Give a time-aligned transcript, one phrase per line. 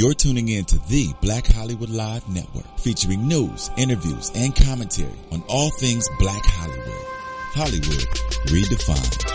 [0.00, 5.42] You're tuning in to the Black Hollywood Live Network, featuring news, interviews, and commentary on
[5.46, 7.04] all things Black Hollywood.
[7.52, 8.08] Hollywood
[8.48, 9.28] redefined.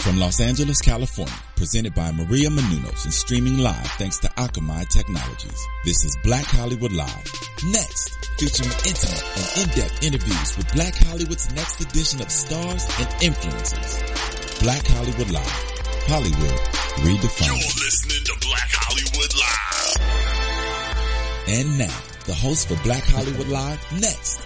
[0.00, 5.62] From Los Angeles, California, presented by Maria Menounos and streaming live thanks to Akamai Technologies.
[5.84, 7.32] This is Black Hollywood Live.
[7.66, 14.62] Next, featuring intimate and in-depth interviews with Black Hollywood's next edition of stars and influencers.
[14.62, 15.68] Black Hollywood Live.
[16.08, 17.46] Hollywood redefined.
[17.46, 19.96] You're listening to Black Hollywood Live.
[21.48, 24.40] And now, the host for Black Hollywood Live, next.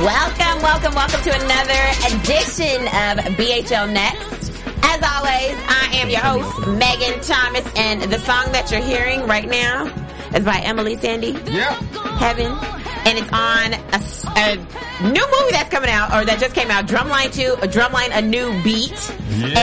[0.00, 1.82] Welcome, welcome, welcome to another
[2.14, 4.52] edition of BHL Next.
[4.82, 9.48] As always, I am your host, Megan Thomas, and the song that you're hearing right
[9.48, 9.86] now
[10.34, 11.32] is by Emeli Sandé.
[11.52, 11.74] Yeah.
[12.18, 12.75] Heaven.
[13.06, 14.00] And it's on a,
[14.36, 18.10] a new movie that's coming out, or that just came out, Drumline 2, a Drumline,
[18.12, 19.14] a new beat.
[19.30, 19.58] Yeah.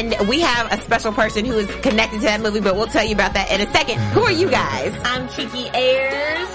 [0.00, 3.04] And we have a special person who is connected to that movie, but we'll tell
[3.04, 3.98] you about that in a second.
[4.10, 4.92] Who are you guys?
[5.04, 6.48] I'm Kiki Ayers.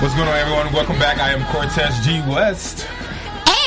[0.00, 0.72] What's going on, everyone?
[0.72, 1.18] Welcome back.
[1.18, 2.22] I am Cortez G.
[2.30, 2.86] West.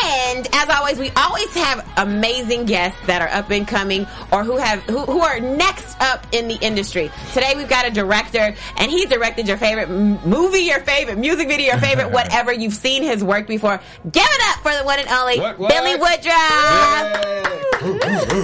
[0.03, 4.57] And as always, we always have amazing guests that are up and coming or who
[4.57, 7.09] have who, who are next up in the industry.
[7.33, 11.67] Today we've got a director and he directed your favorite movie, your favorite music video,
[11.73, 12.51] your favorite whatever.
[12.51, 13.79] You've seen his work before.
[14.11, 15.71] Give it up for the one and only What, what?
[15.71, 17.43] Bille Woodruff.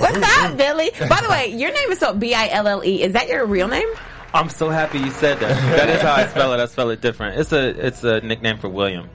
[0.02, 1.10] What's up, Bille?
[1.10, 3.02] By the way, your name is spelled B I L L E.
[3.04, 3.88] Is that your real name?
[4.34, 5.56] I'm so happy you said that.
[5.76, 6.60] That is how I spell it.
[6.60, 7.40] I spell it different.
[7.40, 9.10] It's a it's a nickname for William.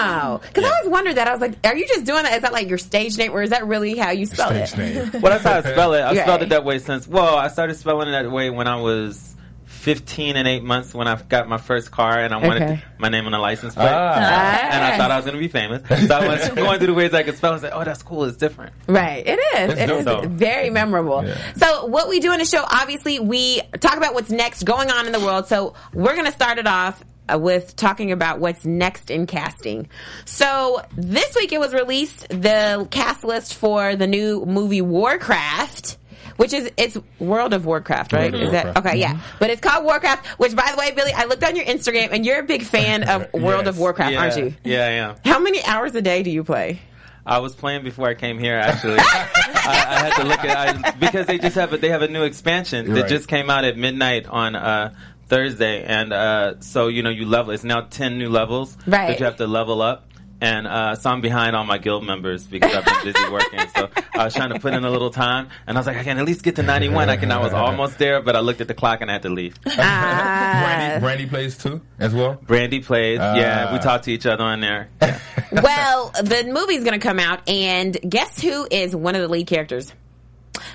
[0.00, 1.28] Oh, because I always wondered that.
[1.28, 2.34] I was like, are you just doing that?
[2.34, 5.12] Is that like your stage name, or is that really how you spell Stage it?
[5.12, 5.22] name.
[5.22, 6.00] Well, that's how I spell it.
[6.00, 6.18] I Right.
[6.18, 7.06] spelled it that way since.
[7.08, 9.34] Well, I started spelling it that way when I was
[9.66, 12.76] 15 and eight months when I got my first car and I wanted Okay.
[12.76, 13.86] to- my name on the license plate.
[13.88, 14.58] Ah.
[14.72, 15.82] And I thought I was going to be famous.
[16.08, 18.02] So I was going through the ways I could spell it and say, oh, that's
[18.02, 18.24] cool.
[18.24, 18.72] It's different.
[18.86, 19.72] Right, it is.
[19.72, 20.24] It's It is dope.
[20.26, 21.24] very memorable.
[21.24, 21.36] Yeah.
[21.56, 25.06] So, what we do in the show, obviously, we talk about what's next going on
[25.06, 25.46] in the world.
[25.46, 27.02] So, we're going to start it off
[27.36, 29.88] with talking about what's next in casting.
[30.24, 35.96] So, this week it was released the cast list for the new movie Warcraft.
[36.36, 38.30] Which is it's World of Warcraft, right?
[38.30, 38.96] World of is that okay?
[38.98, 40.24] Yeah, but it's called Warcraft.
[40.38, 43.02] Which, by the way, Bille, I looked on your Instagram, and you're a big fan
[43.08, 44.20] of World of Warcraft, yeah.
[44.20, 44.54] aren't you?
[44.62, 45.16] Yeah, I am.
[45.24, 46.78] How many hours a day do you play?
[47.26, 48.54] I was playing before I came here.
[48.56, 49.28] Actually, I,
[49.66, 52.22] I had to look at I, because they just have a, they have a new
[52.22, 53.08] expansion that Right.
[53.08, 54.94] just came out at midnight on uh,
[55.28, 57.52] Thursday, and uh, so you know you level.
[57.52, 59.08] It's now ten new levels Right.
[59.08, 60.04] that you have to level up.
[60.40, 63.58] And uh, so I'm behind all my guild members because I've been busy working.
[63.74, 66.04] So I was trying to put in a little time, and I was like, I
[66.04, 67.10] can at least get to 91.
[67.10, 67.32] I can.
[67.32, 69.56] I was almost there, but I looked at the clock and I had to leave.
[69.76, 70.60] Ah.
[70.62, 72.34] Brandy, Brandy plays too, as well.
[72.46, 73.18] Brandy plays.
[73.18, 73.72] yeah, Ah.
[73.72, 74.88] we talk to each other on there.
[75.02, 75.18] Yeah.
[75.50, 79.92] well, the movie's gonna come out, and guess who is one of the lead characters?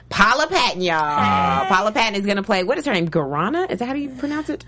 [0.10, 1.66] Paula Patton, y'all.
[1.68, 2.64] Paula Patton is gonna play.
[2.64, 3.10] What is her name?
[3.10, 3.70] Garona?
[3.72, 4.66] Is that how you pronounce it?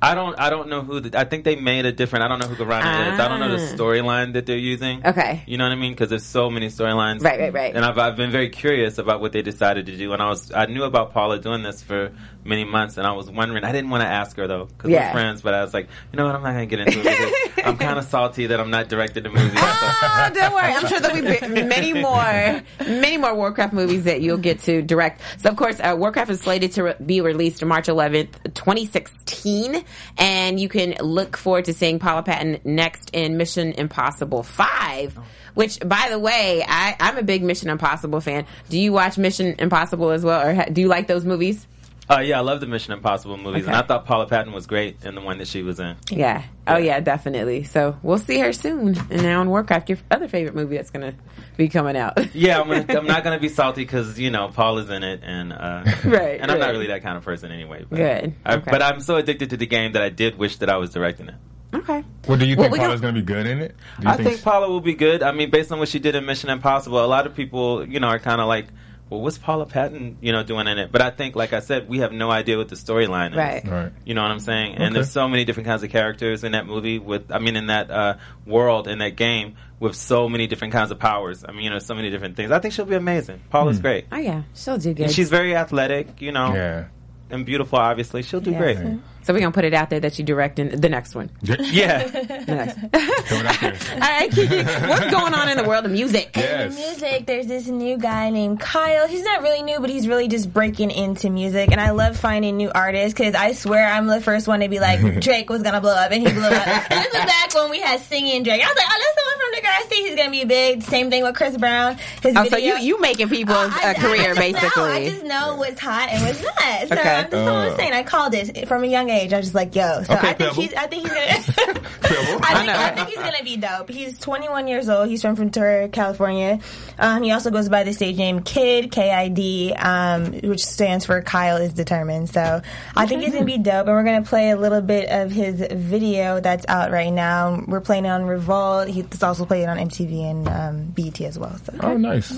[0.00, 0.38] I don't.
[0.38, 1.00] I don't know who.
[1.00, 2.24] The, I think they made a different.
[2.24, 3.18] I don't know who Garona is.
[3.18, 3.76] I don't know the Ah.
[3.76, 5.04] storyline that they're using.
[5.04, 5.42] Okay.
[5.46, 5.92] You know what I mean?
[5.92, 7.22] Because there's so many storylines.
[7.24, 7.74] Right, right, right.
[7.74, 10.12] And I've I've been very curious about what they decided to do.
[10.12, 12.12] And I was I knew about Paula doing this for
[12.46, 13.64] many months, and I was wondering.
[13.64, 15.08] I didn't want to ask her though because Yeah.
[15.08, 15.42] we're friends.
[15.42, 16.34] But I was like, you know what?
[16.34, 19.30] I'm not gonna get into it I'm kind of salty that I'm not directed the
[19.30, 19.50] movie.
[19.56, 20.72] Oh, don't worry.
[20.72, 25.20] I'm sure there'll be many more, many more Warcraft movies that you'll get to direct.
[25.38, 29.84] So, of course, uh, Warcraft is slated to re- be released March 11th, 2016,
[30.18, 35.18] and you can look forward to seeing Paula Patton next in Mission Impossible 5.
[35.54, 38.44] Which, by the way, I, I'm a big Mission Impossible fan.
[38.68, 41.66] Do you watch Mission Impossible as well, or ha- do you like those movies?
[42.10, 45.04] Uh, yeah, I love the Mission Impossible movies, and I thought Paula Patton was great
[45.04, 45.96] in the one that she was in.
[46.08, 46.44] Yeah.
[46.68, 47.64] Oh yeah, definitely.
[47.64, 48.96] So we'll see her soon.
[49.10, 51.14] And now in Warcraft, your other favorite movie that's gonna
[51.56, 52.16] be coming out.
[52.32, 55.52] Yeah, I'm, gonna, I'm not gonna be salty because you know Paula's in it, and
[55.52, 57.84] uh, Right, and I'm not really that kind of person anyway.
[57.90, 58.70] But Good, I, okay.
[58.70, 61.28] But I'm so addicted to the game that I did wish that I was directing
[61.30, 61.34] it.
[61.74, 62.04] okay.
[62.28, 63.74] Well, do you Well, think we Paula's going to be good in it?
[63.98, 65.24] Do you I think Paula will be good.
[65.24, 67.98] I mean, based on what she did in Mission Impossible, a lot of people, you
[67.98, 68.66] know, are kind of like,
[69.08, 70.90] well, what's Paula Patton, you know, doing in it?
[70.90, 73.36] But I think, like I said, we have no idea what the storyline is.
[73.36, 73.64] Right.
[73.64, 73.92] Right.
[74.04, 74.74] You know what I'm saying?
[74.74, 74.82] Okay.
[74.84, 77.68] And there's so many different kinds of characters in that movie with, I mean, in
[77.68, 78.16] that uh,
[78.46, 81.44] world, in that game, with so many different kinds of powers.
[81.48, 82.50] I mean, you know, so many different things.
[82.50, 83.42] I think she'll be amazing.
[83.50, 84.06] Paula's great.
[84.10, 85.04] Oh yeah, she'll do good.
[85.06, 86.86] And she's very athletic, you know, Yeah.
[87.30, 88.22] and beautiful, obviously.
[88.22, 88.60] She'll do Yes.
[88.60, 88.98] great.
[89.26, 91.30] So we're gonna put it out there that you direct in the next one.
[91.42, 92.06] Yeah.
[92.46, 93.28] The next.
[93.28, 93.76] Coming out there.
[93.94, 96.30] All right, Kiki, what's going on in the world of music?
[96.36, 96.76] Yes.
[96.76, 99.08] Music, there's this new guy named Kyle.
[99.08, 101.72] He's not really new, but he's really just breaking into music.
[101.72, 104.78] And I love finding new artists because I swear I'm the first one to be
[104.78, 106.66] like, Drake was gonna blow up, and he blew up.
[106.90, 108.62] and this was back when we had singing Drake.
[108.62, 110.06] I was like, oh, that's the one from Degrassi.
[110.06, 110.82] He's gonna be big.
[110.84, 111.96] Same thing with Chris Brown.
[112.22, 112.50] His Oh, video.
[112.50, 115.56] so you you making people's I- I- uh, career I just Know, I just know
[115.56, 116.88] what's hot and what's not.
[116.88, 117.14] So Okay.
[117.16, 117.76] I'm just Uh.
[117.76, 117.92] saying.
[117.92, 119.15] I called it from a young age.
[119.22, 120.02] I was just like, yo.
[120.02, 120.62] So Okay, I think Pebble.
[120.62, 120.74] he's.
[120.74, 121.80] I think he's gonna.
[122.06, 123.88] I think, know, I think he's gonna be dope.
[123.90, 125.08] He's 21 years old.
[125.08, 126.60] He's from Ventura, California.
[126.98, 131.04] Um, he also goes by the stage name Kid K I D, um, which stands
[131.06, 132.28] for Kyle is determined.
[132.30, 132.60] So
[132.96, 133.86] I think he's gonna be dope.
[133.86, 137.62] And we're gonna play a little bit of his video that's out right now.
[137.66, 138.88] We're playing it on Revolt.
[138.88, 141.56] He's also playing on MTV and um, BET as well.
[141.58, 141.72] So.
[141.80, 142.32] Oh, nice.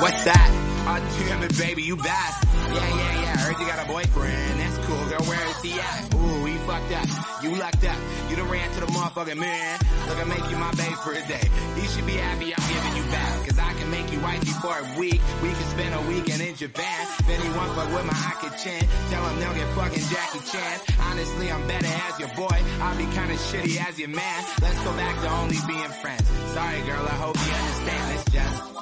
[0.00, 0.57] What's that?
[1.00, 2.34] Oh, damn it, baby, you bad.
[2.74, 3.36] Yeah, yeah, yeah.
[3.38, 4.60] Heard you got a boyfriend.
[4.60, 5.22] That's cool, girl.
[5.30, 6.14] Where is he at?
[6.14, 7.06] Ooh, he fucked up.
[7.42, 7.98] You lucked up.
[8.28, 9.78] You done ran to the motherfucking man.
[10.08, 11.46] Look, I make you my babe for a day.
[11.76, 13.46] You should be happy I'm giving you back.
[13.46, 15.20] Cause I can make you wifey for a week.
[15.42, 17.06] We can spend a weekend in Japan.
[17.26, 18.82] He won't fuck with my Aki Chan.
[19.10, 20.80] Tell him they'll get fucking Jackie Chan.
[20.98, 22.58] Honestly, I'm better as your boy.
[22.82, 24.44] I'll be kinda shitty as your man.
[24.60, 26.26] Let's go back to only being friends.
[26.54, 28.18] Sorry, girl, I hope you understand.
[28.18, 28.77] It's just.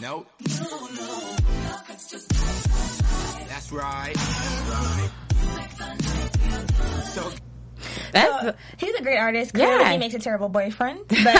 [0.00, 0.26] Nope.
[3.48, 4.16] That's right.
[7.12, 7.30] So
[8.12, 9.54] That's He's a great artist.
[9.54, 9.92] Clearly, Yeah.
[9.92, 11.00] he makes a terrible boyfriend.
[11.08, 11.36] But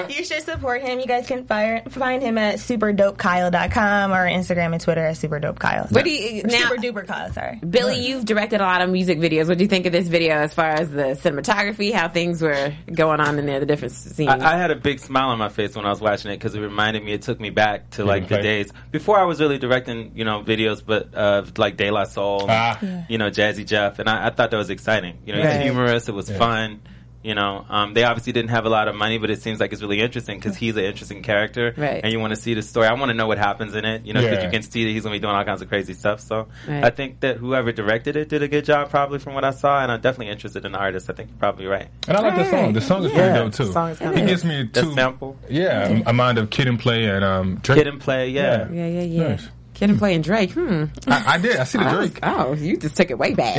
[0.00, 0.98] um, you should support him.
[1.00, 5.92] You guys can fire, find him at superdopekyle.com or Instagram and Twitter at superdopekyle.
[5.92, 6.58] what do you Or now?
[6.68, 7.60] Super duper Kyle, sorry.
[7.62, 9.48] Bille, you've directed a lot of music videos.
[9.48, 12.72] What do you think of this video as far as the cinematography, how things were
[12.92, 14.30] going on in there, the different scenes?
[14.30, 16.54] I, I had a big smile on my face when I was watching it because
[16.54, 17.12] it reminded me.
[17.12, 20.42] It took me back to like the days before I was really directing, you know,
[20.42, 22.78] videos, but uh, like De La Soul, Ah.
[23.08, 25.18] you know, Jazzy Jeff, and I, I thought that was exciting.
[25.26, 26.80] You know, it was humorous, it was fun.
[27.22, 29.72] You know, um, they obviously didn't have a lot of money, but it seems like
[29.72, 32.02] it's really interesting because he's an interesting character, Right.
[32.04, 32.86] and you want to see the story.
[32.86, 34.44] I want to know what happens in it, you know, because Yeah.
[34.44, 36.20] you can see that he's going to be doing all kinds of crazy stuff.
[36.20, 36.84] So Right.
[36.84, 39.82] I think that whoever directed it did a good job, probably from what I saw,
[39.82, 41.08] and I'm definitely interested in the artist.
[41.08, 41.86] I think you're probably right.
[42.06, 42.72] And I like the song.
[42.74, 43.64] The song is pretty dope too.
[43.64, 44.92] the song is he gives me The two.
[44.92, 47.78] sample, Yeah, a mind of Kid and Play and um Drake.
[47.78, 48.68] kid and play, yeah.
[48.70, 49.28] yeah, yeah, yeah.
[49.28, 49.48] Nice.
[49.74, 50.52] Kid and Play and Drake.
[50.52, 50.84] Hmm.
[51.06, 51.56] I, I did.
[51.56, 52.20] I see the Drake.
[52.22, 53.54] oh, you just took it way back.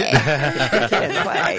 [0.90, 1.58] Kid and Play.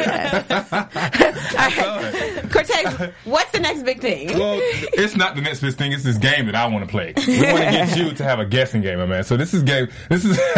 [1.58, 2.50] All right.
[2.50, 4.38] Cortez, what's the next big thing?
[4.38, 5.92] Well, it's not the next big thing.
[5.92, 7.12] It's this game that I want to play.
[7.26, 9.24] We want to get you to have a guessing game, my man.
[9.24, 9.88] So this is game.
[10.08, 10.36] This is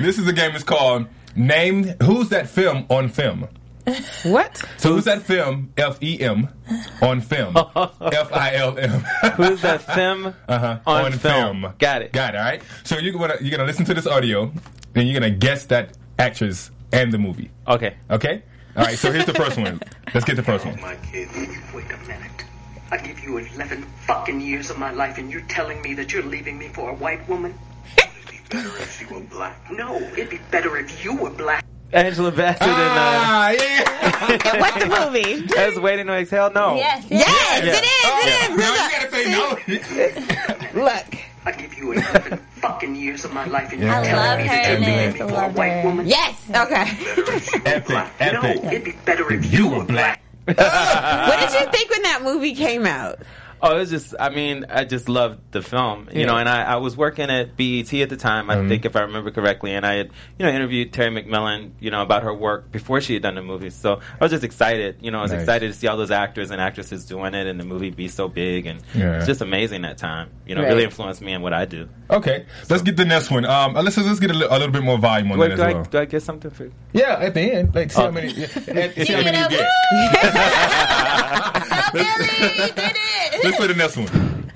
[0.00, 0.54] this is a game.
[0.54, 1.06] It's called
[1.36, 1.84] Name.
[2.02, 3.48] Who's that film on film?
[4.24, 4.62] What?
[4.78, 5.72] So who's that film?
[5.76, 6.48] F E M
[7.02, 7.56] on film.
[7.76, 8.90] F I L M.
[9.36, 10.78] Who's that film Uh-huh.
[10.86, 11.72] on, film?
[11.78, 12.12] Got it.
[12.12, 12.38] Got it.
[12.38, 12.62] All right.
[12.84, 14.52] So you're gonna you're gonna listen to this audio,
[14.94, 17.50] and you're gonna guess that actress and the movie.
[17.66, 17.96] Okay.
[18.10, 18.42] Okay.
[18.76, 18.98] All right.
[18.98, 19.80] So here's the first one.
[20.14, 20.80] Let's get the first one.
[20.80, 21.28] My kid.
[21.74, 22.44] Wait a minute.
[22.90, 26.22] I give you 11 fucking years of my life and you're telling me that you're
[26.22, 27.52] leaving me for a white woman?
[27.98, 29.70] It'd be better if she were black.
[29.70, 31.66] No, it'd be better if you were black.
[31.92, 34.60] Angela Bassett and uh, Ah, yeah.
[34.60, 35.46] What's the movie?
[35.46, 36.50] that's waiting to exhale.
[36.52, 36.74] No.
[36.76, 37.72] Yes, Yes, Yeah.
[37.72, 38.26] it is.
[38.26, 38.58] It is.
[38.58, 39.94] No, you gotta
[40.72, 40.82] say no.
[40.84, 41.04] Look.
[41.46, 43.86] I give you 11 fucking years of my life and Yeah.
[43.86, 45.70] you're I telling love me her that you're in me I for a love white
[45.70, 45.82] her.
[45.88, 46.06] woman?
[46.06, 46.34] Yes.
[46.50, 46.84] Okay.
[47.16, 47.84] Better if Epic.
[47.86, 48.32] black.
[48.32, 50.20] No, it'd be better if You you were were black.
[50.44, 50.58] black.
[51.28, 53.20] What did you think when that movie came out?
[53.60, 54.14] Oh, it was just.
[54.20, 56.08] I mean, I just loved the film.
[56.12, 56.26] You Yeah.
[56.26, 58.50] know, and I, I was working at BET at the time.
[58.50, 58.68] I Mm-hmm.
[58.68, 61.70] think, if I remember correctly, and I had you know interviewed Terry McMillan.
[61.80, 63.70] You know about her work before she had done the movie.
[63.70, 64.96] So I was just excited.
[65.00, 65.40] You know, I was Nice.
[65.42, 68.28] excited to see all those actors and actresses doing it, and the movie be so
[68.28, 69.16] big, and Yeah.
[69.18, 70.28] it's just amazing that time.
[70.46, 70.68] You know, Right.
[70.68, 71.88] really influenced me in what I do.
[72.10, 73.44] Okay, let's get the next one.
[73.44, 75.62] Um, let's let's get a, li- a little bit more volume on Wait, that do,
[75.62, 75.84] as I, well.
[75.84, 76.70] do I get something for?
[76.92, 78.04] Yeah, at the end, like see Oh.
[78.06, 79.58] how many, yeah, and see how Give many it you
[81.88, 81.92] up.
[81.94, 83.44] Bille, you did it.
[83.44, 84.52] Let's play the next one.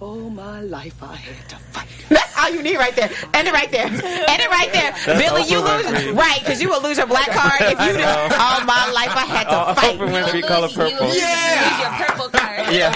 [0.00, 1.86] All my life I had to fight.
[2.08, 3.10] That's all you need right there.
[3.34, 3.84] End it right there.
[3.86, 4.92] End it right there.
[5.18, 6.08] Bille, you lose.
[6.16, 8.04] Right, because you will lose your black card if you do.
[8.04, 9.98] All my life I had to Oh, fight.
[9.98, 11.06] Oprah Winfrey color You purple.
[11.06, 12.72] lose- you your purple card.
[12.72, 12.94] Yeah.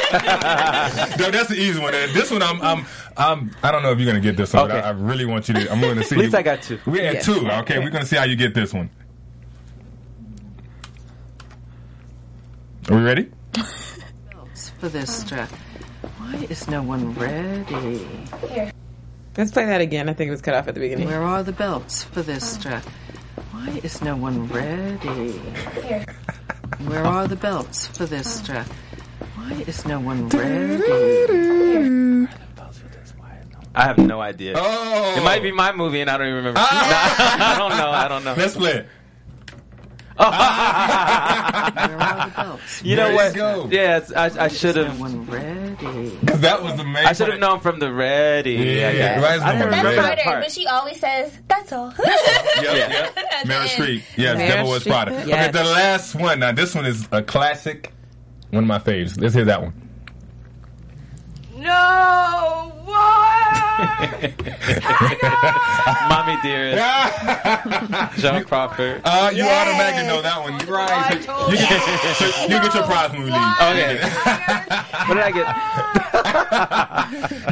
[1.19, 1.93] No, that's the easy one.
[1.93, 2.87] This one, I'm, I'm,
[3.19, 4.65] I'm, I don't know if you're gonna get this one.
[4.71, 4.75] Okay.
[4.81, 5.71] But I, I really want you to.
[5.73, 6.15] I'm going to see.
[6.17, 6.79] At least you- I got two.
[6.87, 7.21] We had Yeah.
[7.21, 7.49] two.
[7.51, 8.89] Okay, we're gonna see how you get this one.
[12.91, 13.31] Are we ready?
[14.55, 15.51] For this strap.
[16.19, 18.07] Why is no one ready?
[18.49, 18.71] Here.
[19.37, 20.09] Let's play that again.
[20.09, 21.09] I think it was cut off at the beginning.
[21.09, 22.61] Where are the belts for this oh.
[22.61, 22.85] strap?
[23.51, 25.33] Why is no one ready?
[25.83, 26.05] Here.
[26.87, 28.43] Where are the belts for this oh.
[28.43, 28.67] strap?
[29.37, 32.29] Why is no one ready?
[33.77, 34.55] I have no idea.
[34.57, 36.61] Oh, It might be my movie, and I don't even remember.
[36.63, 37.55] Ah.
[37.57, 37.91] I don't know.
[37.91, 38.35] I don't know.
[38.35, 38.87] Let's play it.
[40.17, 42.83] Where are the belts?
[42.85, 43.35] You know what?
[43.35, 43.69] go.
[43.71, 44.99] Yes, I, I should have.
[45.01, 46.11] one ready.
[46.45, 47.05] That was the main.
[47.07, 48.53] I should have known from the ready.
[48.53, 49.23] Yeah, I guess.
[49.23, 50.43] right, I didn't That's remember that harder, part.
[50.45, 52.07] but she always says, "That's all." Yep,
[52.63, 52.75] Yeah.
[52.75, 53.17] yep.
[53.45, 54.03] Meryl Streep.
[54.17, 55.11] Yes, Meryl Devil Wears Streep, Prada.
[55.27, 55.49] yes.
[55.49, 56.39] Okay, the last one.
[56.41, 57.93] Now, this one is a classic.
[58.51, 59.21] One of my faves.
[59.21, 59.84] Let's hear that one.
[61.65, 62.71] No!
[62.85, 64.05] What?
[66.09, 66.83] Mommy dearest,
[68.21, 69.01] Joan Crawford.
[69.05, 71.23] Uh, you automatically know that one, right?
[71.25, 73.41] So you, get, so you get your prize when we leave.
[73.61, 73.99] Okay.
[75.07, 75.47] what did I get?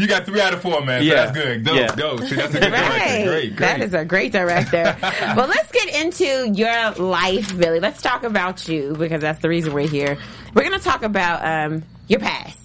[0.01, 1.01] You got three out of four, man.
[1.03, 1.15] So Yeah.
[1.27, 1.65] that's good.
[1.65, 1.95] Go, Yeah.
[1.97, 2.17] go.
[2.19, 3.25] See, that's a good director.
[3.31, 3.59] Great, great.
[3.59, 4.97] That is a great director.
[5.37, 7.81] well, let's get into your life, Bille.
[7.81, 10.17] Let's talk about you because that's the reason we're here.
[10.55, 12.59] We're going to talk about um, your past.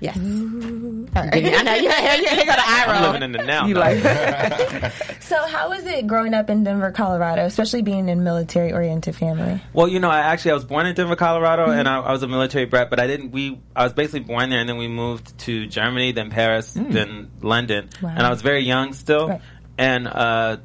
[0.00, 0.16] Yes.
[0.18, 1.74] I know.
[1.74, 2.94] You, you, you got an eye roll.
[2.96, 3.66] I'm living in the now.
[3.66, 3.80] You though.
[3.80, 9.60] like so, how was it growing up in Denver, Colorado, especially being in military-oriented family?
[9.72, 12.22] Well, you know, I actually I was born in Denver, Colorado, and I, I was
[12.22, 12.90] a military brat.
[12.90, 13.32] But I didn't.
[13.32, 17.30] We I was basically born there, and then we moved to Germany, then Paris, then
[17.40, 18.10] London, Wow.
[18.10, 19.28] and I was very young still.
[19.28, 19.40] Right.
[19.78, 20.58] And uh,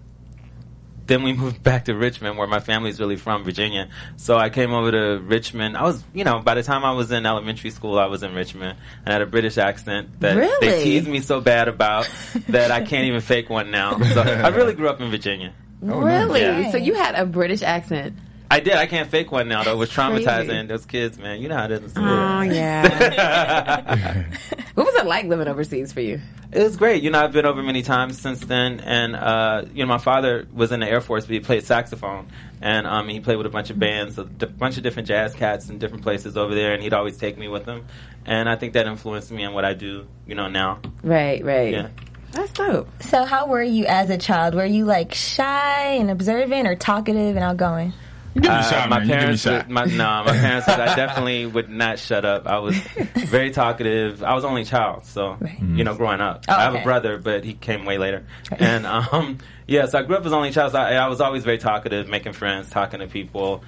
[1.05, 3.89] then we moved back to Richmond, where my family's really from, Virginia.
[4.17, 5.75] So I came over to Richmond.
[5.77, 8.33] I was, you know, by the time I was in elementary school, I was in
[8.33, 10.67] Richmond and I had a British accent that Really?
[10.67, 12.09] they teased me so bad about
[12.49, 13.99] that I can't even fake one now.
[13.99, 15.53] So I really grew up in Virginia.
[15.81, 16.45] really?
[16.45, 16.71] Oh, yeah.
[16.71, 18.15] So you had a British accent.
[18.53, 18.73] I did.
[18.73, 19.63] I can't fake one now.
[19.63, 20.23] Though it was Crazy.
[20.25, 20.67] traumatizing.
[20.67, 21.41] Those kids, man.
[21.41, 21.81] You know how it is.
[21.83, 22.05] in school.
[22.07, 24.25] Oh yeah.
[24.75, 26.21] what was it like living overseas for you?
[26.51, 27.01] It was great.
[27.01, 30.47] You know, I've been over many times since then, and uh, you know, my father
[30.53, 32.27] was in the Air Force, but he played saxophone,
[32.61, 35.33] and um, he played with a bunch of bands, a d- bunch of different jazz
[35.33, 37.87] cats in different places over there, and he'd always take me with him,
[38.27, 40.79] and I think that influenced me in what I do, you know, now.
[41.01, 41.73] Right, right.
[41.73, 41.87] Yeah.
[42.33, 42.87] That's dope.
[43.01, 44.53] So, how were you as a child?
[44.53, 47.93] Were you like shy and observant, or talkative and outgoing?
[48.35, 49.07] You give me Uh, shot, my man.
[49.07, 49.67] You give me parents, shot.
[49.67, 52.47] would, my, no, my parents, would, I definitely would not shut up.
[52.47, 52.75] I was
[53.15, 54.23] very talkative.
[54.23, 57.43] I was only child, so you know, growing up, Oh, I have a brother, but
[57.43, 58.25] he came way later.
[58.57, 59.37] And um,
[59.67, 60.71] yeah, so I grew up as only child.
[60.71, 63.63] So I, I was always very talkative, making friends, talking to people,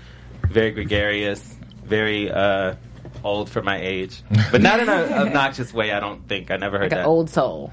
[0.49, 2.75] very gregarious, very uh,
[3.23, 5.91] old for my age, but not in an obnoxious way.
[5.91, 7.05] I don't think I never heard Like an that.
[7.07, 7.71] old soul.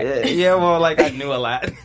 [0.00, 1.64] Yeah, yeah, well, like I knew a lot.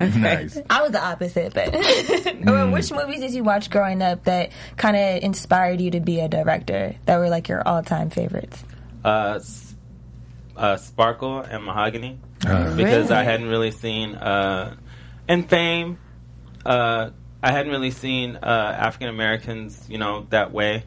[0.00, 0.58] nice.
[0.68, 1.72] I was the opposite, but
[2.44, 6.20] Well, which movies did you watch growing up that kind of inspired you to be
[6.20, 6.94] a director?
[7.06, 8.62] That were like your all-time favorites?
[9.04, 9.40] uh,
[10.56, 14.76] uh, Sparkle and Mahogany Uh, because I hadn't really seen uh,
[15.28, 15.98] and Fame.
[16.64, 17.10] Uh,
[17.42, 20.84] I hadn't really seen uh, African Americans, you know, that way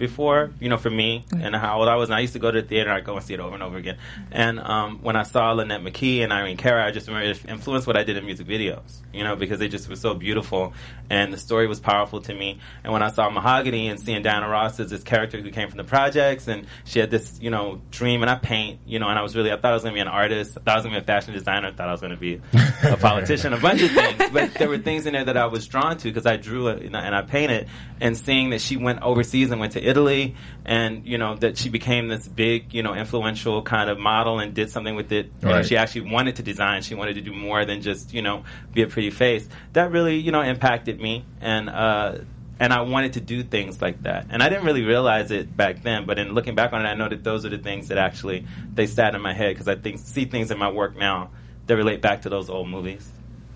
[0.00, 0.50] before.
[0.58, 2.60] You know, for me and how old I was, and I used to go to
[2.60, 2.90] the theater.
[2.90, 3.98] I'd go and see it over and over again.
[4.32, 7.86] And um, when I saw Lonette McKee and Irene Cara, I just remember it influenced
[7.86, 9.02] what I did in music videos.
[9.12, 10.72] You know, because they just were so beautiful,
[11.08, 12.58] and the story was powerful to me.
[12.82, 15.78] And when I saw Mahogany and seeing Diana Ross as this character who came from
[15.78, 19.18] the projects, and she had this, you know, dream, and I paint, you know, and
[19.18, 20.76] I was really, I thought I was going to be an artist, I thought I
[20.76, 22.40] was going to be a fashion designer, I thought I was going to be
[22.84, 24.30] a politician, a bunch of things.
[24.32, 26.82] But there were things in there that I was drawn to because I drew it
[26.82, 27.68] and I and I painted,
[28.00, 31.68] and seeing that she went overseas and went to Italy, and you know that she
[31.68, 35.30] became this big, you know, influential kind of model and did something with it.
[35.42, 35.56] Right.
[35.56, 36.82] And she actually wanted to design.
[36.82, 39.48] She wanted to do more than just, you know, be a pretty face.
[39.72, 42.18] That really, you know, impacted me, and uh,
[42.60, 44.26] and I wanted to do things like that.
[44.30, 46.94] And I didn't really realize it back then, but in looking back on it, I
[46.94, 49.76] know that those are the things that actually they sat in my head because I
[49.76, 51.30] think see things in my work now
[51.66, 53.10] that relate back to those old movies.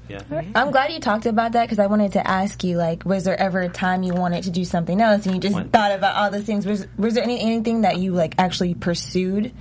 [0.09, 0.23] Yeah.
[0.55, 3.39] I'm glad you talked about that because I wanted to ask you, like, was there
[3.39, 6.31] ever a time you wanted to do something else and you just thought about all
[6.31, 6.67] those things?
[6.67, 9.53] Was, was there any, anything that you like actually pursued?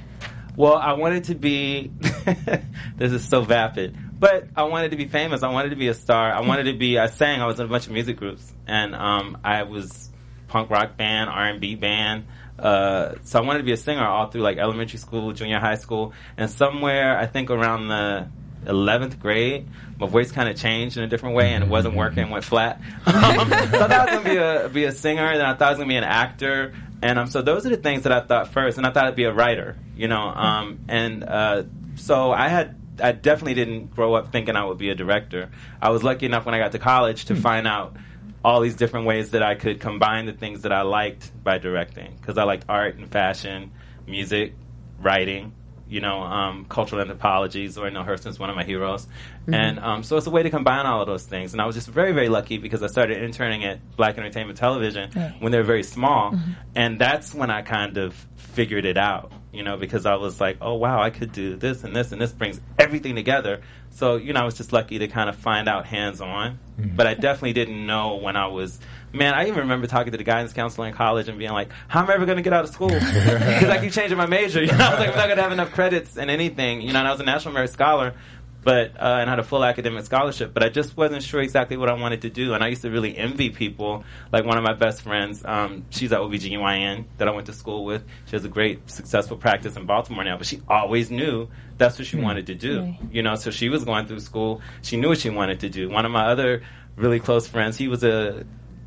[0.56, 1.92] Well, I wanted to be.
[2.96, 5.42] this is so vapid, but I wanted to be famous.
[5.42, 6.32] I wanted to be a star.
[6.32, 7.00] I wanted to be.
[7.00, 7.42] I sang.
[7.42, 10.12] I was in a bunch of music groups, and um, I was
[10.50, 12.26] punk rock band, R and B band.
[12.60, 15.76] Uh, so I wanted to be a singer all through like elementary school, junior high
[15.76, 18.28] school, and somewhere I think around the
[18.65, 19.67] 11th grade,
[20.00, 22.82] my voice kind of changed in a different way, and it wasn't working, went flat.
[23.05, 25.53] Um, so I thought I was gonna be a be a singer, and then I
[25.53, 28.12] thought I was gonna be an actor, and um, so those are the things that
[28.12, 31.63] I thought first, and I thought I'd be a writer, you know, um, and uh,
[31.96, 32.79] so I had.
[33.01, 35.50] I definitely didn't grow up thinking I would be a director.
[35.82, 37.98] I was lucky enough when I got to college to find out
[38.46, 42.15] all these different ways that I could combine the things that I liked by directing
[42.15, 43.72] because I liked art and fashion,
[44.05, 44.53] music,
[45.00, 45.53] writing,
[45.88, 47.68] you know, um, cultural anthropology.
[47.68, 49.08] Zora Neale Hurston's one of my heroes,
[49.44, 49.54] Mm-hmm.
[49.54, 51.52] and um, so it's a way to combine all of those things.
[51.52, 55.12] And I was just very, very lucky because I started interning at Black Entertainment Television
[55.40, 56.52] when they were very small, mm-hmm.
[56.76, 59.34] and that's when I kind of figured it out.
[59.54, 62.20] you know, because I was like, oh wow, I could do this and this and
[62.20, 63.62] this brings everything together.
[63.92, 66.58] So you know, I was just lucky to kind of find out hands on.
[66.80, 66.96] Mm-hmm.
[66.96, 68.80] But I definitely didn't know when I was.
[69.14, 72.02] Man, I even remember talking to the guidance counselor in college and being like, "How
[72.02, 74.60] am I ever going to get out of school?" Because I keep changing my major.
[74.64, 76.92] You know, I was like, "I'm not going to have enough credits in anything." You
[76.94, 78.16] know, and I was a national merit scholar,
[78.63, 80.53] but uh, and had a full academic scholarship.
[80.53, 82.53] But I just wasn't sure exactly what I wanted to do.
[82.53, 84.03] And I used to really envy people.
[84.32, 87.86] Like one of my best friends, um, she's at OBGYN that I went to school
[87.86, 88.03] with.
[88.25, 90.38] She has a great, successful practice in Baltimore now.
[90.38, 92.82] But she always knew that's what she wanted to do.
[92.82, 93.00] Right.
[93.12, 94.62] You know, so she was going through school.
[94.82, 95.89] She knew what she wanted to do.
[95.89, 96.63] One of my other
[96.96, 98.46] really close friends, he was a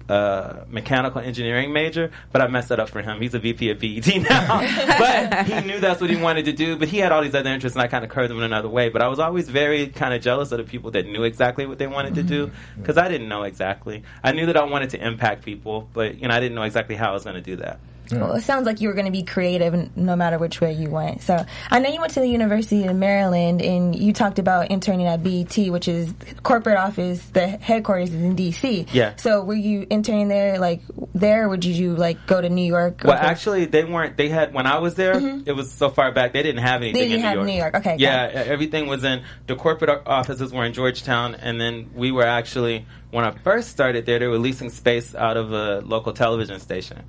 [0.08, 3.20] uh, mechanical engineering major, but I messed that up for him.
[3.20, 4.60] He's a VP at BET now.
[4.98, 7.50] but he knew that's what he wanted to do, but he had all these other
[7.50, 8.88] interests, and I kind of curved him in another way.
[8.88, 11.78] But I was always very kind of jealous of the people that knew exactly what
[11.78, 14.02] they wanted to do, because I didn't know exactly.
[14.22, 16.94] I knew that I wanted to impact people, but you know, I didn't know exactly
[16.96, 17.80] how I was going to do that.
[18.12, 20.90] Well, it sounds like you were going to be creative no matter which way you
[20.90, 21.22] went.
[21.22, 25.06] So I know you went to the University of Maryland and you talked about interning
[25.06, 27.20] at BET, which is corporate office.
[27.32, 28.88] The headquarters is in DC.
[28.92, 29.16] Yeah.
[29.16, 30.82] So were you interning there, like
[31.14, 33.02] there, or did you like go to New York?
[33.04, 34.16] Well, actually, they weren't.
[34.16, 35.14] They had when I was there.
[35.14, 35.48] Mm-hmm.
[35.48, 36.32] It was so far back.
[36.32, 37.46] They didn't have anything They didn't in New have York.
[37.46, 37.74] New York.
[37.76, 42.26] Okay, Yeah, everything was in the corporate offices were in Georgetown, and then we were
[42.26, 46.60] actually when I first started there, they were leasing space out of a local television
[46.60, 47.02] station.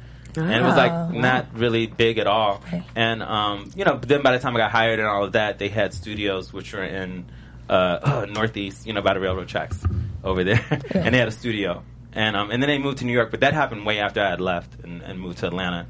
[0.43, 2.61] And it was Oh, like not really big at all.
[2.95, 5.59] And um, you know, then by the time I got hired and all of that,
[5.59, 7.25] they had studios which were in
[7.69, 9.83] uh, Northeast, you know, by the railroad tracks
[10.23, 11.83] over there, and they had a studio.
[12.13, 14.29] And um, and then they moved to New York, but that happened way after I
[14.29, 15.85] had left and, and moved to Atlanta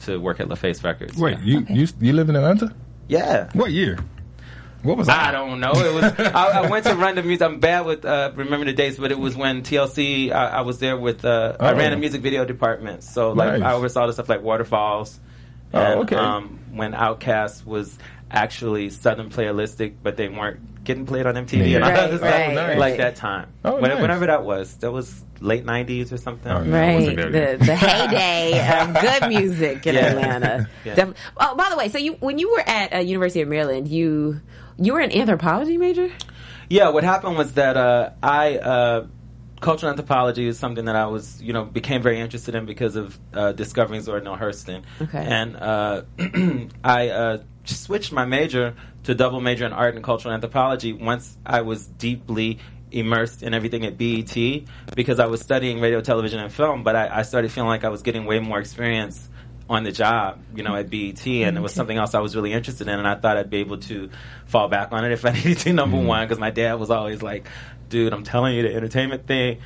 [0.00, 1.16] to work at LaFace Records.
[1.16, 2.74] Wait, you you you live in Atlanta?
[3.08, 3.48] Yeah.
[3.52, 3.98] What year?
[4.88, 5.28] What was that?
[5.28, 5.72] I don't know.
[5.74, 6.04] It was.
[6.18, 7.42] I, I went to run the music.
[7.46, 10.32] I'm bad with uh, remembering the dates, but it was when TLC.
[10.32, 11.24] I, I was there with.
[11.24, 11.76] Uh, I Oh.
[11.76, 13.62] ran a music video department, so like Nice.
[13.62, 15.20] I oversaw the stuff like Waterfalls.
[15.74, 16.16] Oh, and, okay.
[16.16, 17.98] Um, when Outkast was
[18.30, 22.16] actually Southern playalistic, but they weren't getting played on MTV and all Right, that other
[22.18, 22.78] stuff right, right.
[22.78, 23.48] like that time.
[23.64, 24.00] Oh, When- nice.
[24.00, 26.50] Whenever that was, that was late '90s or something.
[26.50, 26.78] Oh, yeah.
[26.96, 30.06] Right, the, the heyday of good music in Yeah.
[30.06, 30.68] Atlanta.
[30.84, 30.94] Yeah.
[30.94, 33.88] Def- oh, by the way, so you when you were at uh, University of Maryland,
[33.88, 34.40] you
[34.78, 36.10] you were an anthropology major.
[36.68, 39.06] Yeah, what happened was that uh, I uh,
[39.60, 43.18] cultural anthropology is something that I was, you know, became very interested in because of
[43.32, 44.84] uh, discovering Zora Neale Hurston.
[45.00, 45.24] Okay.
[45.24, 46.02] And uh,
[46.84, 51.62] I uh, switched my major to double major in art and cultural anthropology once I
[51.62, 52.58] was deeply
[52.90, 54.62] immersed in everything at BET
[54.94, 56.82] because I was studying radio, television, and film.
[56.82, 59.28] But I, I started feeling like I was getting way more experience
[59.68, 62.52] on the job, you know, at BET, and it was something else I was really
[62.52, 64.10] interested in, and I thought I'd be able to
[64.46, 65.72] fall back on it if I needed to.
[65.72, 67.46] Number one, because my dad was always like,
[67.88, 69.58] "Dude, I'm telling you, the entertainment thing."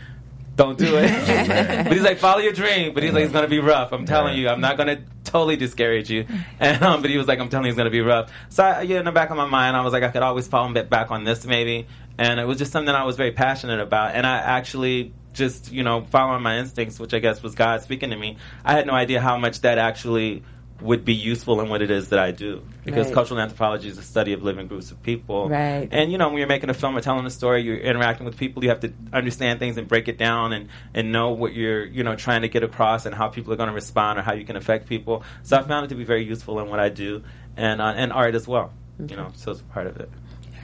[0.55, 1.09] Don't do it.
[1.85, 2.93] but he's like, follow your dream.
[2.93, 3.91] But he's like, it's gonna be rough.
[3.91, 6.27] I'm telling you, I'm not gonna totally discourage you.
[6.61, 8.31] And um, but he was like, I'm telling you, it's gonna be rough.
[8.51, 10.47] So I, yeah, in the back of my mind, I was like, I could always
[10.47, 11.87] fall bit back on this maybe.
[12.19, 14.15] And it was just something I was very passionate about.
[14.15, 18.11] And I actually just, you know, following my instincts, which I guess was God speaking
[18.11, 18.37] to me.
[18.65, 20.43] I had no idea how much that actually
[20.81, 22.61] would be useful in what it is that I do.
[22.85, 23.15] Because Right.
[23.15, 25.49] cultural anthropology is the study of living groups of people.
[25.49, 25.89] Right.
[25.93, 28.37] And you know, when you're making a film or telling a story, you're interacting with
[28.37, 28.65] people.
[28.65, 32.03] You have to understand things and break it down and, and know what you're you
[32.03, 34.45] know trying to get across and how people are going to respond or how you
[34.45, 35.23] can affect people.
[35.45, 37.23] So I found it to be very useful in what I do
[37.57, 38.73] and uh, and art as well.
[38.99, 40.11] You know, so it's part of it.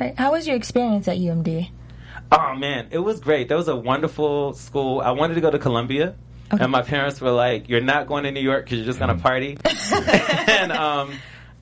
[0.01, 0.19] All right.
[0.19, 1.71] How was your experience at UMD?
[2.31, 3.49] Oh man, it was great.
[3.49, 5.01] That was a wonderful school.
[5.01, 6.15] I wanted to go to Columbia,
[6.51, 9.19] and my parents were like, "You're not going to New York because you're just gonna
[9.19, 9.57] party."
[9.93, 11.13] and um,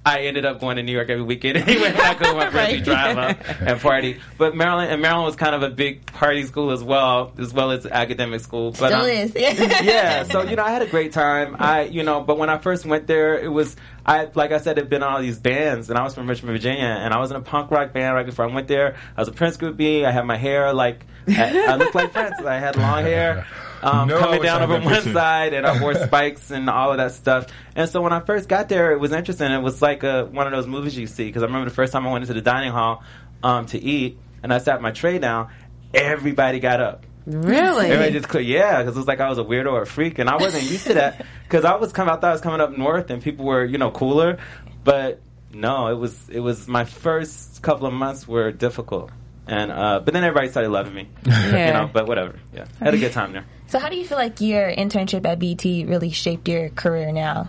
[0.06, 1.92] I ended up going to New York every weekend anyway.
[1.96, 4.20] I could my friends we drive up and party.
[4.38, 7.72] But Maryland and Maryland was kind of a big party school as well, as well
[7.72, 8.70] as academic school.
[8.70, 9.32] But Still um, is.
[9.34, 11.56] yeah, so you know, I had a great time.
[11.58, 13.74] I, you know, but when I first went there, it was
[14.06, 16.56] I, like I said, had been in all these bands, and I was from Richmond,
[16.56, 18.94] Virginia, and I was in a punk rock band right before I went there.
[19.16, 20.04] I was a Prince groupie.
[20.04, 22.38] I had my hair like I, I looked like Prince.
[22.40, 23.46] I had long hair.
[23.82, 27.12] Um, No, coming down over one side, and I wore spikes and all of that
[27.12, 27.46] stuff.
[27.76, 29.52] And so when I first got there, it was interesting.
[29.52, 31.92] It was like a, one of those movies you see because I remember the first
[31.92, 33.04] time I went into the dining hall
[33.42, 35.50] um, to eat, and I sat my tray down.
[35.92, 37.04] Everybody got up.
[37.26, 37.86] Really?
[37.90, 40.18] Everybody just clear, yeah, because it was like I was a weirdo or a freak,
[40.20, 42.60] and I wasn't used to that because I was coming, I thought I was coming
[42.60, 44.38] up north, and people were, you know, cooler,
[44.84, 45.20] but
[45.52, 49.10] no, it was it was my first couple of months were difficult,
[49.48, 51.66] and uh, but then everybody started loving me, Yeah.
[51.66, 53.44] you know, but whatever, yeah, I had a good time there.
[53.66, 57.48] So how do you feel like your internship at BT really shaped your career now?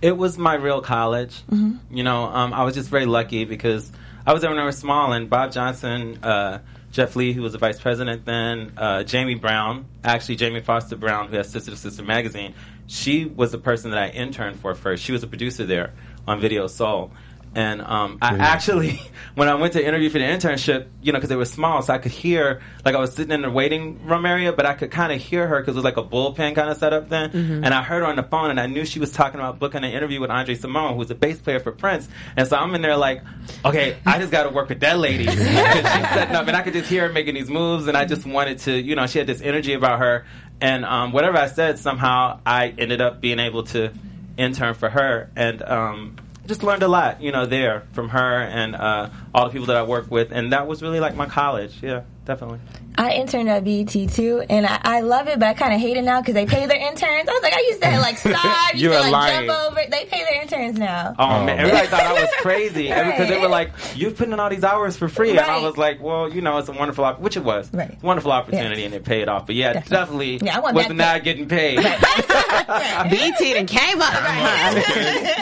[0.00, 1.42] It was my real college.
[1.90, 3.90] You know, um, I was just very lucky because
[4.26, 6.58] I was there when I was small, and Bob Johnson, uh,
[6.96, 11.28] Jeff Lee, who was the vice president then, uh, Jamie Brown, actually Jamie Foster Brown,
[11.28, 12.54] who has Sister to Sister magazine,
[12.86, 15.04] she was the person that I interned for first.
[15.04, 15.92] She was a producer there
[16.26, 17.12] on Video Soul.
[17.56, 19.00] And um, I actually,
[19.34, 21.94] when I went to interview for the internship, you know, because it was small, so
[21.94, 24.90] I could hear, like I was sitting in the waiting room area, but I could
[24.90, 27.30] kind of hear her because it was like a bullpen kind of setup then.
[27.64, 29.84] And I heard her on the phone, and I knew she was talking about booking
[29.84, 32.10] an interview with Andre Cymone, who's a bass player for Prince.
[32.36, 33.22] And so I'm in there like,
[33.64, 35.24] okay, I just got to work with that lady.
[35.26, 38.26] she's setting up, and I could just hear her making these moves, and I just
[38.26, 40.26] wanted to, you know, she had this energy about her.
[40.60, 43.94] And um, whatever I said, somehow I ended up being able to
[44.36, 45.30] intern for her.
[45.36, 46.16] And um,
[46.46, 49.76] just learned a lot, you know, there from her and uh, all the people that
[49.76, 51.76] I work with, and that was really like my college.
[51.82, 52.58] Yeah, definitely.
[52.98, 55.98] I interned at BET too, and I, I love it, but I kind of hate
[55.98, 57.28] it now because they pay their interns.
[57.28, 59.46] I was like, I used to like start, used You to are like lying.
[59.46, 59.80] jump over.
[59.90, 61.14] They pay their interns now.
[61.18, 61.62] Oh, man, oh.
[61.64, 63.04] everybody thought I was crazy Right.
[63.04, 65.76] because they were like, "You're putting in all these hours for free," and I was
[65.76, 68.02] like, "Well, you know, it's a wonderful, op- which it was, Right.
[68.02, 71.22] wonderful opportunity, and it paid off." But yeah, definitely, Yeah, I want was that not
[71.22, 71.76] getting paid.
[71.76, 74.14] BET then came up.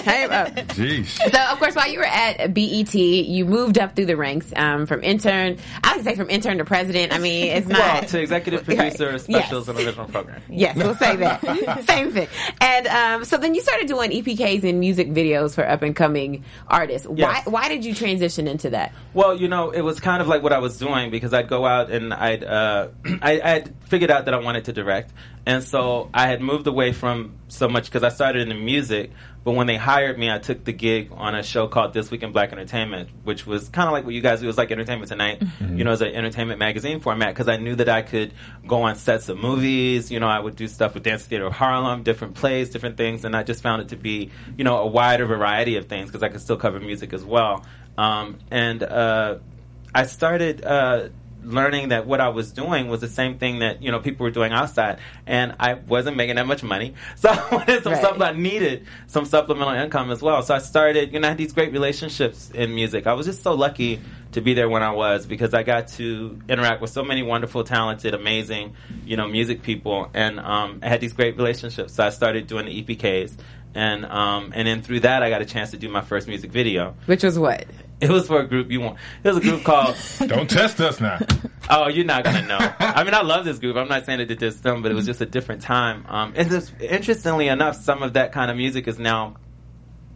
[0.02, 0.48] came up.
[0.74, 1.07] Jeez.
[1.30, 4.87] So, of course, while you were at BET, you moved up through the ranks um,
[4.87, 5.59] from intern.
[5.83, 7.12] I would say from intern to president.
[7.12, 7.79] I mean, it's not.
[7.79, 9.20] well, to executive producer, Right.
[9.20, 10.40] specials, and original program.
[10.49, 11.40] Yes, we'll say that.
[11.87, 12.29] Same thing.
[12.61, 16.44] And um, so then you started doing EPKs and music videos for up and coming
[16.68, 17.07] artists.
[17.14, 17.47] Yes.
[17.47, 18.92] Why why did you transition into that?
[19.12, 21.66] Well, you know, it was kind of like what I was doing because I'd go
[21.66, 22.88] out and I'd uh,
[23.23, 25.12] I I'd figured out that I wanted to direct,
[25.47, 29.11] and so I had moved away from so much because I started in the music.
[29.44, 32.22] But when they hired me, I took the gig on a show called This Week
[32.22, 34.46] in Black Entertainment, which was kind of like what you guys do.
[34.46, 35.42] It was like Entertainment Tonight,
[35.76, 38.33] you know, as an entertainment magazine format because I knew that I could
[38.66, 40.11] go on sets of movies.
[40.11, 43.26] You know, I would do stuff with Dance Theater of Harlem, different plays, different things,
[43.26, 46.22] and I just found it to be, you know, a wider variety of things because
[46.22, 47.66] I could still cover music as well.
[47.98, 49.38] Um, and uh,
[49.94, 51.09] I started uh,
[51.44, 54.30] learning that what I was doing was the same thing that you know people were
[54.30, 58.02] doing outside, and I wasn't making that much money, so I wanted some Right.
[58.02, 58.20] stuff.
[58.20, 60.42] I needed some supplemental income as well.
[60.42, 63.07] So I started, you know, I had these great relationships in music.
[63.07, 64.00] I was just so lucky
[64.33, 67.62] to be there when I was because I got to interact with so many wonderful,
[67.62, 68.74] talented, amazing,
[69.07, 71.94] you know, music people, and um, I had these great relationships.
[71.94, 73.33] So I started doing the EPKs.
[73.76, 76.52] And um, and then through that, I got a chance to do my first music
[76.52, 76.94] video.
[77.07, 77.66] Which was what?
[78.00, 78.98] It was for a group you want.
[79.22, 81.18] It was a group called Don't test us now.
[81.70, 82.59] Oh, you're not gonna know.
[82.78, 83.76] I mean, I love this group.
[83.76, 86.04] I'm not saying it did this them, but it was just a different time.
[86.09, 89.37] Um, and just, interestingly enough, some of that kind of music is now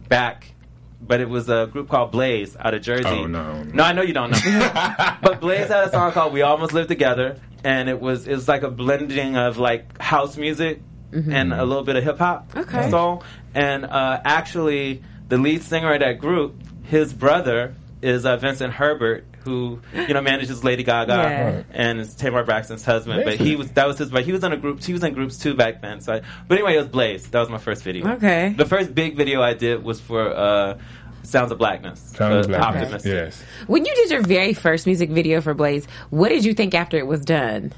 [0.07, 0.53] back.
[1.01, 3.07] But it was a group called Blaze out of Jersey.
[3.07, 3.63] Oh, no.
[3.63, 5.17] no, I know you don't know.
[5.21, 8.49] but Blaze had a song called "We Almost Live Together," and it was it was
[8.49, 10.81] like a blending of like house music
[11.13, 12.89] and a little bit of hip hop, Okay.
[12.91, 13.23] soul.
[13.55, 19.25] And uh, actually, the lead singer of that group, his brother is uh, Vincent Herbert,
[19.43, 21.55] who you know manages Lady Gaga Yeah.
[21.55, 21.65] Right.
[21.71, 23.23] and is Tamar Braxton's husband.
[23.25, 24.09] But he was that was his.
[24.09, 24.83] But he was in a group.
[24.83, 26.01] He was in groups too back then.
[26.01, 27.27] So, I, but anyway, it was Blaze.
[27.29, 28.07] That was my first video.
[28.13, 28.53] Okay.
[28.57, 30.77] The first big video I did was for uh,
[31.23, 31.99] Sounds of Blackness.
[32.15, 33.05] Sounds like Optimist.
[33.05, 33.43] Yes.
[33.67, 36.97] When you did your very first music video for Blaze, what did you think after
[36.97, 37.73] it was done?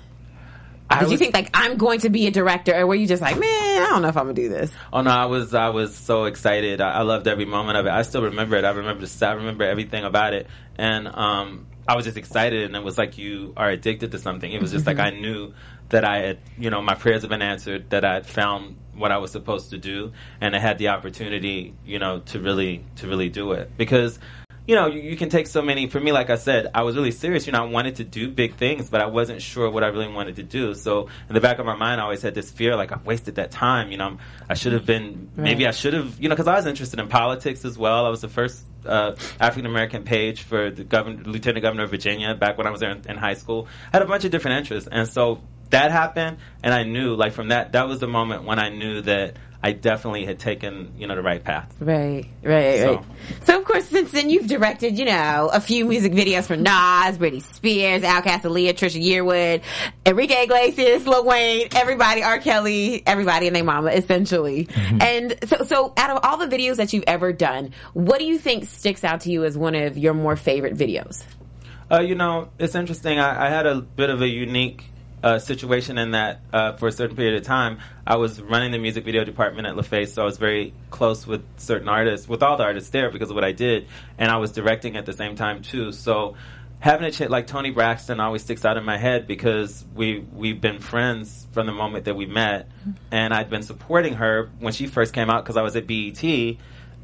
[0.92, 3.22] I Did you think like I'm going to be a director, or were you just
[3.22, 4.72] like, man, I don't know if I'm gonna do this?
[4.92, 6.82] Oh no, I was I was so excited.
[6.82, 7.92] I, I loved every moment of it.
[7.92, 8.66] I still remember it.
[8.66, 9.28] I remember the.
[9.28, 12.64] I remember everything about it, and um, I was just excited.
[12.64, 14.52] And it was like you are addicted to something.
[14.52, 15.54] It was just like I knew
[15.90, 17.90] that I had, you know, my prayers have been answered.
[17.92, 21.74] That I had found what I was supposed to do, and I had the opportunity,
[21.86, 24.20] you know, to really to really do it because.
[24.72, 25.88] You know, you, you can take so many.
[25.88, 27.46] For me, like I said, I was really serious.
[27.46, 30.08] You know, I wanted to do big things, but I wasn't sure what I really
[30.08, 30.76] wanted to do.
[30.76, 33.36] So, in the back of my mind, I always had this fear, like I've wasted
[33.36, 33.92] that time.
[33.92, 36.56] You know, I'm, I should have been maybe I should have, you know, because I
[36.56, 38.06] was interested in politics as well.
[38.06, 42.34] I was the first uh, African American page for the governor, lieutenant governor of Virginia
[42.34, 43.68] back when I was there in, in high school.
[43.92, 47.34] I had a bunch of different interests, and so that happened, and I knew, like
[47.34, 51.06] from that, that was the moment when I knew that I definitely had taken, you
[51.06, 51.72] know, the right path.
[51.80, 53.06] Right, right, So- right.
[53.44, 57.20] So of course, since then you've directed, you know, a few music videos for Nas,
[57.20, 59.62] Britney Spears, Outkast, Aaliyah, Trisha Yearwood,
[60.06, 62.40] Enrique Iglesias, Lil Wayne, everybody, R.
[62.40, 64.68] Kelly, everybody and their mama, essentially.
[65.00, 68.40] And so, so out of all the videos that you've ever done, what do you
[68.40, 71.24] think sticks out to you as one of your more favorite videos?
[71.92, 73.20] Uh, you know, it's interesting.
[73.20, 74.86] I, I had a bit of a unique
[75.24, 78.80] uh, situation in that uh, for a certain period of time, I was running the
[78.80, 82.58] music video department at LaFace, so I was very close with certain artists, with all
[82.58, 85.36] the artists there because of what I did, and I was directing at the same
[85.36, 85.92] time too.
[85.92, 86.36] So
[86.80, 90.60] having a chick like Toni Braxton always sticks out in my head because we we've
[90.60, 92.70] been friends from the moment that we met,
[93.12, 96.58] and I'd been supporting her when she first came out because I was at BET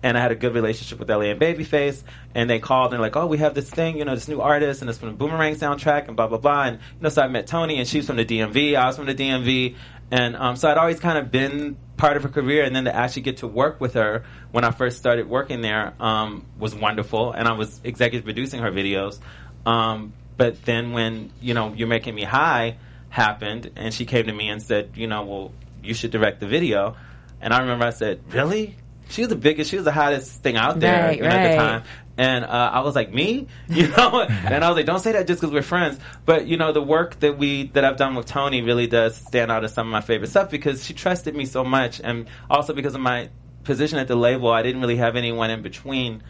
[0.04, 2.04] and I had a good relationship with LA and Babyface,
[2.36, 4.82] and they called and like, oh, we have this thing, you know, this new artist,
[4.82, 7.28] and it's from the Boomerang soundtrack, and blah blah blah, and you know, so I
[7.28, 9.76] met Toni, and she's from the DMV, I was from the DMV,
[10.12, 12.96] and um, so I'd always kind of been part of her career, and then to
[12.96, 17.32] actually get to work with her when I first started working there um, was wonderful,
[17.32, 19.20] and I was executive producing her videos.
[19.66, 22.78] Um, but then when you know you're making me high
[23.10, 25.52] happened, and she came to me and said, you know, well,
[25.84, 26.96] you should direct the video,
[27.42, 28.76] and I remember I said, really?
[29.10, 31.50] She was the biggest, she was the hottest thing out there Right, you know, at
[31.50, 31.84] the time.
[32.18, 35.28] And uh, I was like, me, you know, and I was like, don't say that
[35.28, 36.00] just because we're friends.
[36.26, 39.52] But you know, the work that we that I've done with Toni really does stand
[39.52, 42.74] out as some of my favorite stuff because she trusted me so much, and also
[42.74, 43.30] because of my
[43.64, 46.24] position at the label, I didn't really have anyone in between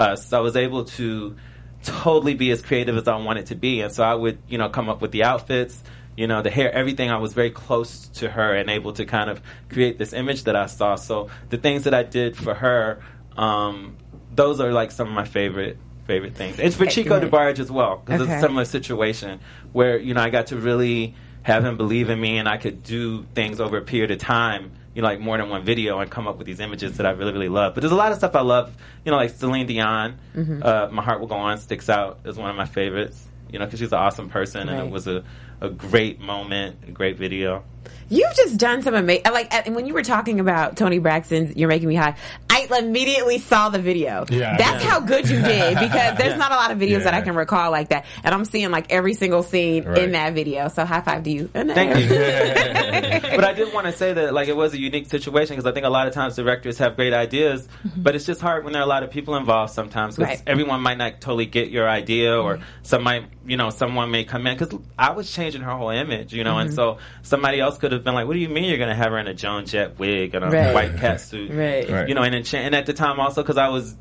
[0.00, 0.28] us.
[0.28, 1.36] So I was able to
[1.82, 4.70] totally be as creative as I wanted to be, and so I would, you know,
[4.70, 5.82] come up with the outfits.
[6.16, 7.10] You know, the hair, everything.
[7.10, 10.56] I was very close to her and able to kind of create this image that
[10.56, 10.94] I saw.
[10.96, 13.00] So the things that I did for her,
[13.36, 13.96] um,
[14.34, 16.58] those are like some of my favorite favorite things.
[16.58, 17.20] It's for Chico.
[17.20, 19.40] DeBarge as well because it's a similar situation
[19.72, 22.82] where you know I got to really have him believe in me and I could
[22.82, 24.72] do things over a period of time.
[24.94, 27.10] You know, like more than one video and come up with these images that I
[27.10, 27.74] really, really love.
[27.74, 28.74] But there's a lot of stuff I love.
[29.04, 30.16] You know, like Celine Dion.
[30.34, 30.64] Mhm.
[30.64, 33.22] Uh, My Heart Will Go On sticks out as one of my favorites.
[33.52, 35.22] You know, because she's an awesome person and it was a,
[35.60, 37.64] a great moment, a great video.
[38.08, 39.24] You've just done some amazing.
[39.32, 42.14] Like when you were talking about Toni Braxton's "You're Making Me High,"
[42.48, 44.24] I immediately saw the video.
[44.28, 44.56] Yeah.
[44.56, 44.90] that's Yeah.
[44.90, 46.36] how good you did because there's Yeah.
[46.36, 48.92] not a lot of videos that I can recall like that, and I'm seeing like
[48.92, 49.98] every single scene Right.
[49.98, 50.68] in that video.
[50.68, 51.48] So high five to you.
[51.48, 52.08] Thank you.
[53.36, 55.72] but I did want to say that like it was a unique situation because I
[55.72, 58.02] think a lot of times directors have great ideas, mm-hmm.
[58.02, 60.42] but it's just hard when there are a lot of people involved sometimes because Right.
[60.46, 62.64] everyone might not totally get your idea or mm-hmm.
[62.82, 66.32] some might you know someone may come in because I was changing her whole image,
[66.32, 66.74] you know, and Mhm.
[66.74, 69.10] so somebody else could have been like, "What do you mean you're going to have
[69.12, 70.74] her in a Joan Jett wig and a Right.
[70.74, 71.88] white cat suit?" Right.
[71.88, 72.08] Right.
[72.08, 73.96] You know, and in, and at the time also because I was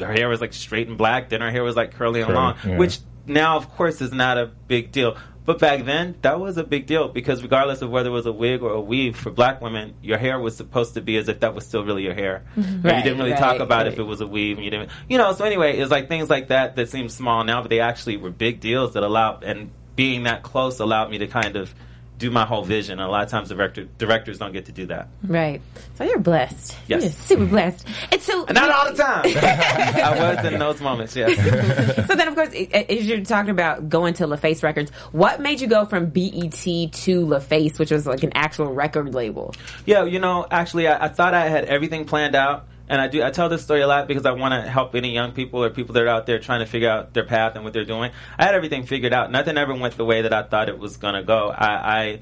[0.00, 2.54] her hair was like straight and black, then her hair was like curly and long,
[2.66, 2.76] yeah.
[2.78, 5.16] which now of course is not a big deal.
[5.46, 8.32] But back then, that was a big deal because regardless of whether it was a
[8.32, 11.40] wig or a weave for black women, your hair was supposed to be as if
[11.40, 12.42] that was still really your hair.
[12.56, 12.64] Mhm.
[12.66, 14.56] And Right, you didn't really right, talk about if it was a weave.
[14.58, 15.32] And you didn't, you know.
[15.32, 18.30] So anyway, it's like things like that that seem small now, but they actually were
[18.30, 21.74] big deals that allowed and being that close allowed me to kind of
[22.16, 22.98] do my whole vision.
[22.98, 25.08] And a lot of times, director directors don't get to do that.
[25.22, 25.60] Right.
[25.96, 26.74] So you're blessed.
[26.86, 27.02] Yes.
[27.02, 27.86] You're super blessed.
[28.10, 29.24] And so And not all the time.
[29.26, 31.14] I was in those moments.
[31.14, 31.36] Yes.
[32.08, 35.40] so then, of course, i- i- as you're talking about going to LaFace Records, what
[35.40, 39.54] made you go from BET to LaFace, which was like an actual record label?
[39.84, 43.22] Yeah, you know, actually, I, I thought I had everything planned out, and I do.
[43.22, 45.70] I tell this story a lot because I want to help any young people or
[45.70, 48.10] people that are out there trying to figure out their path and what they're doing.
[48.36, 49.30] I had everything figured out.
[49.30, 51.48] Nothing ever went the way that I thought it was gonna go.
[51.48, 52.00] I.
[52.00, 52.20] I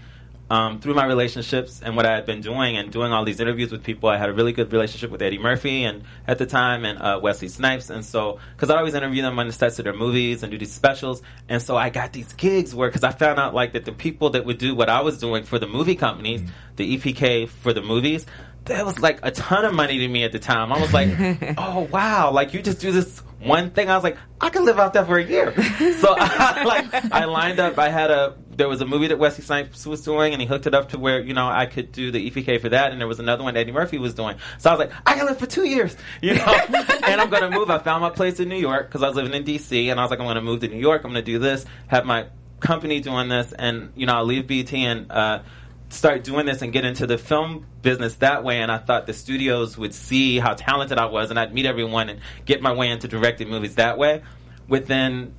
[0.50, 3.70] um, through my relationships and what I had been doing and doing all these interviews
[3.70, 6.86] with people, I had a really good relationship with Eddie Murphy and at the time
[6.86, 9.84] and uh, Wesley Snipes, and so because I always interview them on the sets of
[9.84, 13.12] their movies and do these specials, and so I got these gigs where because I
[13.12, 15.66] found out like that the people that would do what I was doing for the
[15.66, 18.24] movie companies, the EPK for the movies,
[18.68, 20.72] that was like a ton of money to me at the time.
[20.72, 21.08] I was like,
[21.58, 23.90] oh wow, like you just do this one thing.
[23.90, 25.52] I was like, I could live out there for a year.
[25.94, 27.78] So I, like I lined up.
[27.78, 30.66] I had a there was a movie that Wesley Snipes was doing, and he hooked
[30.66, 33.08] it up to where you know I could do the EPK for that, and there
[33.08, 34.36] was another one Eddie Murphy was doing.
[34.58, 36.44] So I was like, I can live for two years, you know.
[37.04, 37.70] and I'm gonna move.
[37.70, 40.02] I found my place in New York because I was living in DC, and I
[40.02, 41.02] was like, I'm gonna move to New York.
[41.04, 42.26] I'm gonna do this, have my
[42.60, 45.10] company doing this, and you know I'll leave BT and.
[45.10, 45.42] uh
[45.90, 49.14] start doing this and get into the film business that way and I thought the
[49.14, 52.90] studios would see how talented I was and I'd meet everyone and get my way
[52.90, 54.22] into directing movies that way.
[54.68, 55.34] Within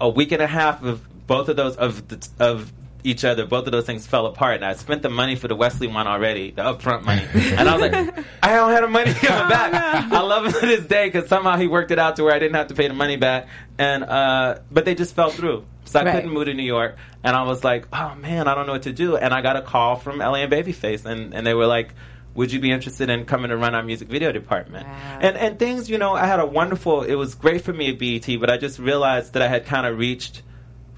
[0.00, 2.72] a week and a half of both of those of the, of
[3.04, 5.54] each other both of those things fell apart and I spent the money for the
[5.54, 7.24] Wesley one already the upfront money.
[7.34, 10.12] And I was like I don't have the money coming it back.
[10.12, 12.40] I love him to this day because somehow he worked it out to where I
[12.40, 13.46] didn't have to pay the money back
[13.78, 16.14] and uh, but they just fell through so I Right.
[16.14, 18.82] couldn't move to New York and I was like oh man I don't know what
[18.82, 21.66] to do and I got a call from LA and Babyface and, and they were
[21.66, 21.94] like
[22.34, 24.86] would you be interested in coming to run our music video department
[25.20, 27.98] and and things you know I had a wonderful it was great for me at
[27.98, 30.42] BET but I just realized that I had kind of reached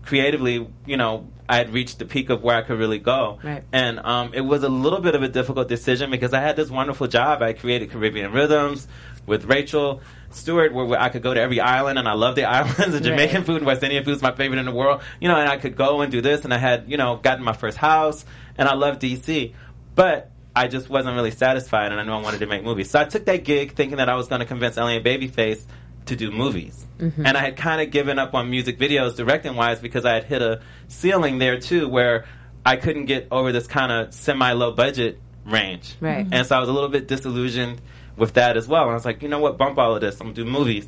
[0.03, 3.39] creatively, you know, I had reached the peak of where I could really go.
[3.43, 3.63] Right.
[3.73, 6.71] And um, it was a little bit of a difficult decision because I had this
[6.71, 7.43] wonderful job.
[7.43, 8.89] I created Caribbean Rhythms
[9.27, 12.45] with Rachel Stewart, where, where I could go to every island, and I love the
[12.59, 12.95] islands.
[12.95, 13.47] And Jamaican Right.
[13.47, 15.03] food and West Indian food is my favorite in the world.
[15.21, 17.45] You know, and I could go and do this, and I had, you know, gotten
[17.45, 18.25] my first house,
[18.57, 19.53] and I love DC.
[19.95, 22.91] But I just wasn't really satisfied, and I knew I wanted to make movies.
[22.91, 25.63] So I took that gig thinking that I was going to convince LA and Babyface
[26.07, 26.87] to do movies.
[26.99, 27.13] Mhm.
[27.25, 30.25] And I had kind of given up on music videos directing wise because I had
[30.25, 32.25] hit a ceiling there too where
[32.67, 35.95] I couldn't get over this kind of semi low budget range.
[36.01, 36.27] Right.
[36.31, 37.81] And so I was a little bit disillusioned
[38.21, 38.83] with that as well.
[38.83, 40.21] And I was like, you know what, bump all of this.
[40.21, 40.87] I'm gonna do movies.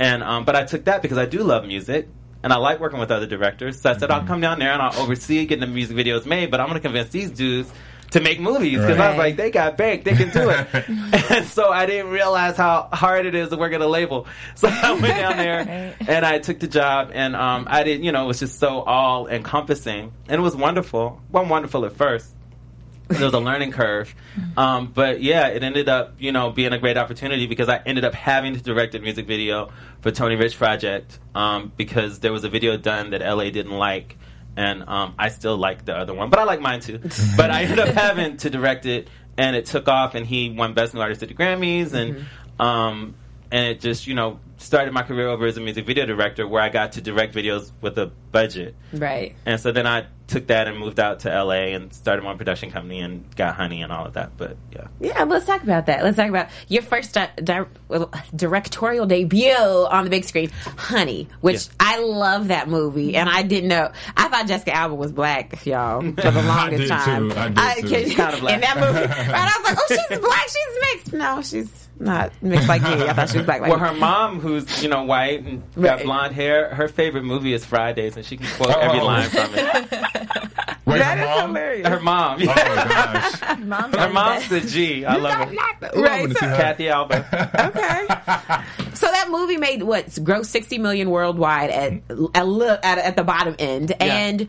[0.00, 2.08] And um, but I took that because I do love music
[2.42, 3.80] and I like working with other directors.
[3.80, 6.50] So I said I'll come down there and I'll oversee getting the music videos made,
[6.50, 7.70] but I'm gonna convince these dudes
[8.12, 10.66] to make movies because I was like, they got baked, they can do it.
[11.30, 14.26] and so I didn't realize how hard it is to work at a label.
[14.54, 18.12] So I went down there and I took the job, and um, I did, you
[18.12, 21.20] know, it was just so all encompassing, and it was wonderful.
[21.30, 22.34] Well, wonderful at first.
[23.08, 24.14] There was a learning curve,
[24.56, 28.04] um, but yeah, it ended up, you know, being a great opportunity because I ended
[28.04, 32.44] up having to direct a music video for Tony Rich Project um, because there was
[32.44, 34.18] a video done that LA didn't like,
[34.56, 36.98] and um, I still like the other one, but I like mine too.
[37.36, 40.74] but I ended up having to direct it, and it took off, and he won
[40.74, 42.26] Best New Artist at the Grammys, and
[42.60, 43.14] um,
[43.50, 46.62] and it just, you know, started my career over as a music video director, where
[46.62, 48.74] I got to direct videos with a budget.
[48.92, 49.34] Right.
[49.46, 52.70] And so then I took that and moved out to LA and started my production
[52.70, 54.36] company and got Honey and all of that.
[54.36, 54.86] But yeah.
[55.00, 56.04] Yeah, let's talk about that.
[56.04, 57.64] Let's talk about your first di- di-
[58.36, 61.70] directorial debut on the big screen, Honey, which Yes.
[61.80, 63.90] I love that movie, and I didn't know.
[64.16, 67.30] I thought Jessica Alba was black, y'all, for the I longest did time.
[67.30, 67.36] too.
[67.56, 67.88] I did too.
[67.90, 68.54] cause Kinda black.
[68.54, 69.00] In that movie,
[69.32, 69.34] right?
[69.34, 70.48] I was like, oh, she's black.
[70.48, 71.12] She's mixed.
[71.14, 72.88] No, she's not mixed like me.
[73.08, 73.60] I thought she was black.
[73.60, 75.96] Like Well, her mom, who's you know white and Right.
[75.96, 78.80] got blonde hair, her favorite movie is Fridays, and she can quote Oh.
[78.80, 80.04] every line from it.
[80.98, 81.48] Wait, That her is mom?
[81.50, 81.88] hilarious.
[81.88, 83.58] Her mom, Oh gosh.
[83.60, 85.04] Mom's her mom's the G.
[85.04, 86.00] I love her.
[86.00, 86.56] Right, to see so- her.
[86.56, 87.16] Kathy Alba.
[87.68, 88.94] Okay.
[88.94, 91.92] so that movie made what gross sixty million worldwide at
[92.34, 94.48] at, li- at, at the bottom end, and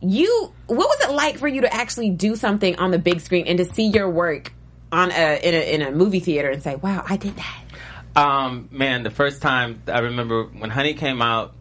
[0.00, 3.46] you what was it like for you to actually do something on the big screen
[3.46, 4.52] and to see your work
[4.92, 7.64] on a in a in a movie theater and say, "Wow, I did that."
[8.16, 11.54] Um, man, the first time I remember when Honey came out,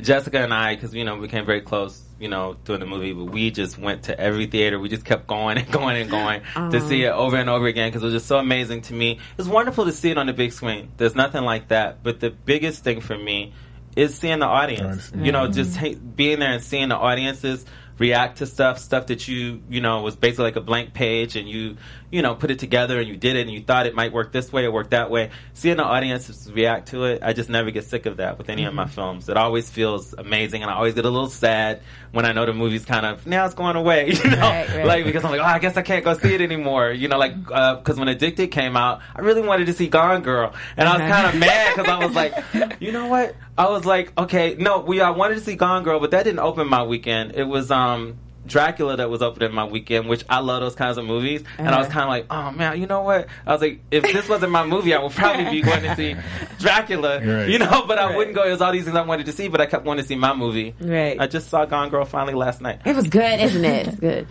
[0.00, 3.12] Jessica and I, because you know we became very close, you know, doing the movie,
[3.12, 4.78] but we just went to every theater.
[4.78, 7.16] We just kept going and going and going to see uh-huh.
[7.16, 9.18] it over and over again because it was just so amazing to me.
[9.38, 10.92] It's wonderful to see it on the big screen.
[10.98, 12.02] There's nothing like that.
[12.02, 13.54] But the biggest thing for me
[13.96, 15.10] is seeing the audience.
[15.14, 15.52] You know, mm-hmm.
[15.52, 17.64] just ha- being there and seeing the audiences
[17.98, 21.48] react to stuff, stuff that you, you know, was basically like a blank page and
[21.48, 21.76] you,
[22.10, 24.32] you know, put it together and you did it and you thought it might work
[24.32, 25.30] this way or work that way.
[25.54, 28.64] Seeing the audiences react to it, I just never get sick of that with any
[28.64, 29.28] of my films.
[29.28, 32.52] It always feels amazing and I always get a little sad when I know the
[32.52, 34.84] movie's kind of, now it's going away, you know, Right, right.
[34.86, 36.90] like because I'm like, oh, I guess I can't go see it anymore.
[36.90, 40.22] You know, like, uh 'cause when Addicted came out, I really wanted to see Gone
[40.22, 42.34] Girl and I was kind of mad because I was like,
[42.80, 43.36] you know what?
[43.56, 46.40] I was like, okay, no, we I wanted to see Gone Girl, but that didn't
[46.40, 47.36] open my weekend.
[47.36, 48.16] It was um
[48.50, 51.42] Dracula that was opening my weekend, which I love those kinds of movies.
[51.56, 51.94] And I was Uh-huh.
[51.94, 53.28] kind of like, oh man, you know what?
[53.46, 56.16] I was like, if this wasn't my movie, I would probably be going to see
[56.58, 57.48] Dracula, Right.
[57.48, 57.84] you know.
[57.86, 58.42] But I wouldn't go.
[58.44, 60.16] It was all these things I wanted to see, but I kept wanting to see
[60.16, 60.74] my movie.
[60.80, 61.18] Right.
[61.20, 62.80] I just saw Gone Girl finally last night.
[62.84, 63.86] It was good, isn't it?
[63.88, 64.26] It's good.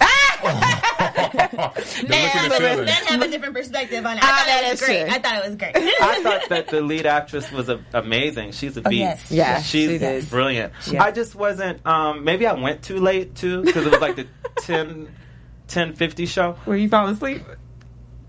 [1.14, 2.84] Good looking and feeling.
[2.84, 4.24] Men have a different perspective on it.
[4.24, 5.00] I Ah, thought that it is was great.
[5.06, 5.10] true.
[5.10, 5.76] I thought it was great.
[5.76, 8.52] I thought that the lead actress was a, amazing.
[8.52, 9.00] She's a beast.
[9.00, 9.30] yes.
[9.30, 10.72] Yeah, she's she brilliant.
[10.90, 11.02] Yeah.
[11.02, 11.84] I just wasn't.
[11.86, 14.26] Um, maybe I went too late too because it was like the
[14.62, 16.56] 10, 1050 show.
[16.66, 17.42] Were you falling asleep?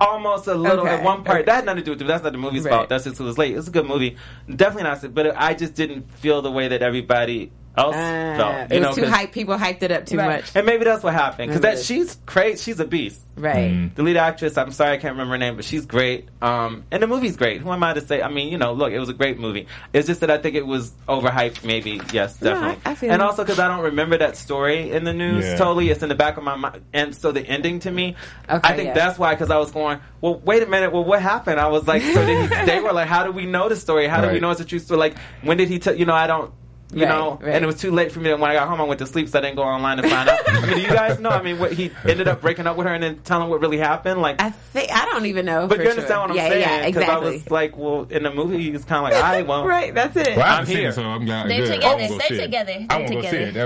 [0.01, 1.37] Almost a little Okay, at one part.
[1.41, 1.45] okay.
[1.45, 2.07] That had nothing to do with it.
[2.07, 2.71] That's not the movie's Right.
[2.71, 2.89] fault.
[2.89, 3.55] That's just it was late.
[3.55, 4.17] It's a good movie.
[4.53, 5.13] Definitely not.
[5.13, 8.55] But I just didn't feel the way that everybody else Uh, felt.
[8.71, 9.31] it You was know, too 'cause- hype.
[9.31, 10.41] People hyped it up too Right.
[10.41, 10.51] much.
[10.55, 12.61] And maybe that's what happened because that she's crazy.
[12.63, 13.19] She's a beast.
[13.35, 13.89] Right.
[13.95, 16.29] The lead actress, I'm sorry I can't remember her name, but she's great.
[16.39, 17.61] Um, and the movie's great.
[17.61, 18.21] Who am I to say?
[18.21, 19.65] I mean, you know, look, it was a great movie.
[19.91, 21.99] It's just that I think it was overhyped, maybe.
[22.11, 22.77] Yes, No, definitely.
[22.85, 23.27] I- I feel and you.
[23.27, 25.55] also because I don't remember that story in the news Yeah.
[25.57, 25.89] totally.
[25.89, 26.81] It's in the back of my mind.
[26.93, 28.15] And so the ending to me,
[28.51, 28.93] Okay, I think yeah.
[28.93, 30.91] that's why, because I was going, well, wait a minute.
[30.93, 31.59] Well, what happened?
[31.59, 34.05] I was like, so did he, they were like, how do we know the story?
[34.07, 34.99] How do we know it's a true story?
[34.99, 36.51] Like, when did he tell, you know, I don't,
[36.93, 37.55] you Right, know, right.
[37.55, 38.31] and it was too late for me.
[38.31, 40.29] When I got home, I went to sleep, so I didn't go online to find
[40.29, 40.39] out.
[40.47, 41.29] I mean, do you guys know?
[41.29, 43.77] I mean, what he ended up breaking up with her and then telling what really
[43.77, 44.21] happened.
[44.21, 45.67] Like, I think I don't even know.
[45.67, 46.21] but for you understand sure.
[46.21, 46.61] what I'm yeah, saying?
[46.61, 47.27] Yeah, Because exactly.
[47.27, 49.67] I was like, well, in the movie, he's kind of like, I won't.
[49.77, 49.93] right.
[49.93, 50.35] That's it.
[50.37, 50.89] Well, I I'm haven't here.
[50.89, 51.49] it, so I'm glad.
[51.49, 51.73] They're good.
[51.75, 51.99] Together.
[52.01, 52.71] won't go They're together.
[52.71, 53.53] I They're won't go see it.
[53.53, 53.65] That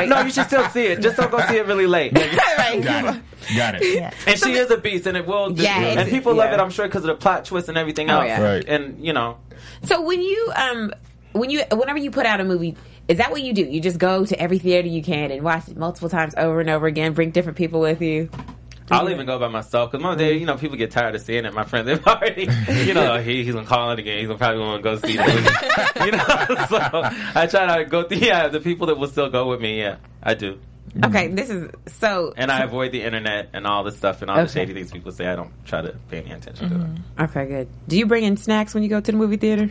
[0.00, 1.00] was- No, you should still see it.
[1.00, 2.12] Just don't go see it really late.
[2.58, 2.82] right.
[2.82, 3.22] Got it.
[3.56, 4.14] Got it.
[4.26, 5.52] And she is a beast, and it will.
[5.52, 8.10] Yeah, and it's- people love it, I'm sure, because of the plot twist and everything
[8.10, 8.26] Oh, else.
[8.26, 8.42] yeah.
[8.42, 8.64] Right.
[8.66, 9.38] And you know,
[9.84, 10.92] So when you um
[11.38, 12.76] when you whenever you put out a movie,
[13.08, 13.64] is that what you do?
[13.64, 16.70] You just go to every theater you can and watch it multiple times over and
[16.70, 17.12] over again.
[17.12, 18.28] Bring different people with you.
[18.90, 21.44] I'll even go by myself because most days, you know, people get tired of seeing
[21.44, 21.52] it.
[21.52, 22.48] My friends, they've already,
[22.84, 24.18] you know, he, he's gonna call it again.
[24.18, 26.04] He's gonna probably to go see the movie.
[26.06, 28.04] you know, so I try to go.
[28.04, 30.60] Through, yeah, the people that will still go with me, yeah, I do.
[31.04, 32.32] Okay, this is so.
[32.36, 35.12] And I avoid the internet and all this stuff and all the shady things people
[35.12, 35.26] say.
[35.26, 36.80] I don't try to pay any attention to it.
[36.80, 37.22] Mm-hmm.
[37.24, 37.68] Okay, good.
[37.86, 39.70] Do you bring in snacks when you go to the movie theater?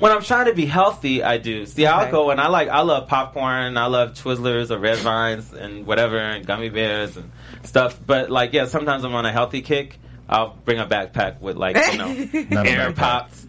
[0.00, 1.66] When I'm trying to be healthy, I do.
[1.66, 5.52] See, I'll go and I like I love popcorn, I love Twizzlers or Red Vines
[5.52, 7.30] and whatever, and gummy bears and
[7.62, 7.98] stuff.
[8.04, 9.98] But like, yeah, sometimes I'm on a healthy kick.
[10.28, 13.46] I'll bring a backpack with like you know air pops,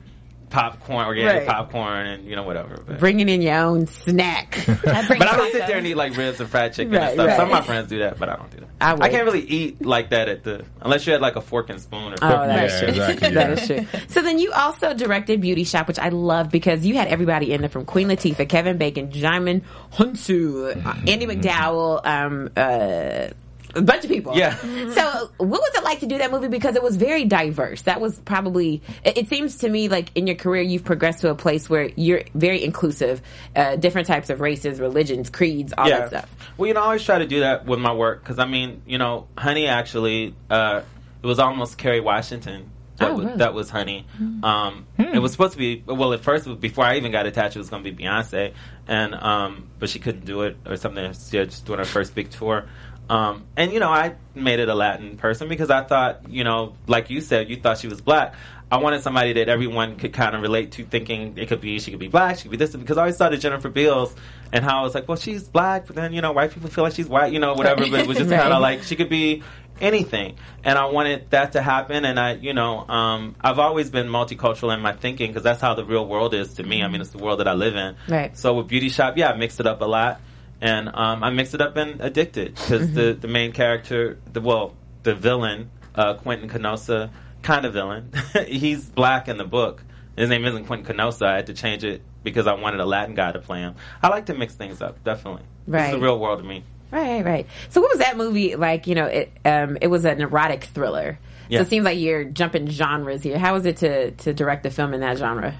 [0.52, 1.48] popcorn, organic Right.
[1.48, 2.78] popcorn, and you know whatever.
[2.86, 4.64] But, Bringing in your own snack.
[4.68, 4.74] I
[5.08, 7.28] but I don't sit there and eat like ribs and fried chicken Right, and stuff.
[7.28, 7.36] right.
[7.38, 8.68] Some of my friends do that, but I don't do that.
[8.82, 11.70] I I, can't really eat like that at the unless you had like a fork
[11.70, 12.48] and spoon or Oh, something.
[12.50, 12.88] that Yeah, true.
[12.90, 13.48] exactly, yeah.
[13.52, 14.02] is true.
[14.10, 17.62] So then you also directed Beauty Shop, which I love because you had everybody in
[17.62, 23.28] there from Queen Latifah, Kevin Bacon, Djimon Hounsou, uh, Andie MacDowell, um, uh,
[23.76, 24.38] a bunch of people.
[24.38, 24.56] Yeah.
[24.58, 26.48] So what was it like to do that movie?
[26.48, 27.84] Because it was very diverse.
[27.84, 31.30] That was probably, it, it seems to me like in your career, you've progressed to
[31.30, 33.22] a place where you're very inclusive,
[33.56, 36.30] uh, different types of races, religions, creeds, all that stuff.
[36.58, 38.82] Well, you know, I always try to do that with my work because I mean,
[38.86, 40.82] you know, Honey actually, uh,
[41.24, 42.72] it was almost Kerry Washington.
[42.98, 43.38] That, Oh, was, really?
[43.38, 44.06] that was Honey.
[44.44, 46.14] Um, It was supposed to be well.
[46.14, 48.54] At first, before I even got attached, it was going to be Beyonce,
[48.88, 51.04] and um, but she couldn't do it or something.
[51.14, 52.66] She was just doing her first big tour.
[53.12, 56.76] Um, and you know, I made it a Latin person because I thought, you know,
[56.88, 58.36] like you said, you thought she was black.
[58.72, 61.92] I wanted somebody that everyone could kind of relate to, thinking it could be she
[61.92, 64.16] could be black, she could be this, because I always thought of Jennifer Beals
[64.54, 66.86] and how I was like, well, she's black, but then you know, white people feel
[66.86, 67.82] like she's white, you know, whatever.
[67.90, 68.40] But it was just Right.
[68.40, 69.44] kind of like she could be
[69.82, 72.06] anything, and I wanted that to happen.
[72.06, 75.74] And I, you know, um, I've always been multicultural in my thinking because that's how
[75.74, 76.82] the real world is to me.
[76.82, 77.96] I mean, it's the world that I live in.
[78.08, 78.38] Right.
[78.38, 80.22] So with Beauty Shop, yeah, I mixed it up a lot,
[80.62, 84.76] and um, I mixed it up in Addicted because the the main character, the well,
[85.04, 87.10] the villain, uh, Quentin Canosa,
[87.42, 88.12] kind of villain.
[88.48, 89.84] He's black in the book.
[90.16, 91.26] His name isn't Quentin Canosa.
[91.26, 93.76] I had to change it because I wanted a Latin guy to play him.
[94.04, 95.44] I like to mix things up, definitely.
[95.66, 95.88] Right.
[95.88, 96.64] is the real world to me.
[96.92, 97.48] Right, right.
[97.70, 98.86] So what was that movie like?
[98.86, 101.18] You know, it um, it was an erotic thriller.
[101.50, 101.60] Yeah.
[101.60, 103.40] So it seems like you're jumping genres here.
[103.40, 105.58] How was it to to direct a film in that genre?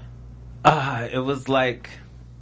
[0.64, 1.90] Ah, it was like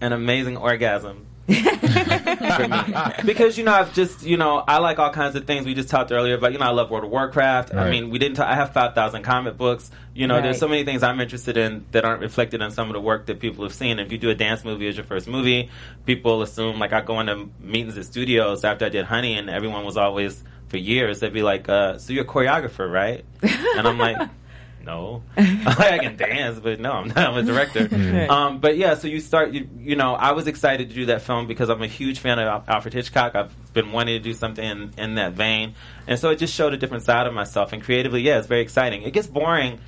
[0.01, 1.27] an amazing orgasm.
[1.47, 3.25] For me.
[3.25, 5.67] Because you know I've just you know I like all kinds of things.
[5.67, 7.75] We just talked earlier about you know I love World of Warcraft.
[7.75, 9.91] I mean we didn't ta- I have 5000 comic books.
[10.15, 10.43] You know Right.
[10.43, 13.27] there's so many things I'm interested in that aren't reflected in some of the work
[13.27, 13.99] that people have seen.
[13.99, 15.71] If you do a dance movie as your first movie
[16.07, 19.85] people assume like I go into meetings at studios after I did Honey and everyone
[19.85, 23.25] was always for years they'd be like uh, so you're a choreographer right?
[23.77, 24.29] And I'm like
[24.85, 27.19] no, I can dance, but no, I'm not.
[27.19, 27.89] I'm a director.
[28.31, 29.53] Um, but yeah, so you start.
[29.53, 32.39] You, you know, I was excited to do that film because I'm a huge fan
[32.39, 33.35] of Al- Alfred Hitchcock.
[33.35, 35.75] I've been wanting to do something in, in that vein,
[36.07, 37.73] and so it just showed a different side of myself.
[37.73, 39.03] And creatively, yeah, it's very exciting.
[39.03, 39.81] It gets boring.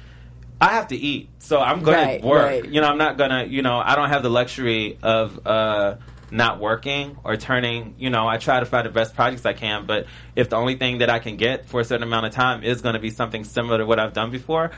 [0.61, 2.47] I have to eat, so I'm going Right, to work.
[2.47, 2.65] right.
[2.65, 3.45] You know, I'm not gonna.
[3.45, 5.47] You know, I don't have the luxury of.
[5.47, 5.97] Uh,
[6.33, 9.87] not working or turning, you know, I try to find the best projects I can,
[9.87, 12.65] but if the only thing that I can get for a certain amount of time
[12.65, 14.71] is going to be something similar to what I've done before,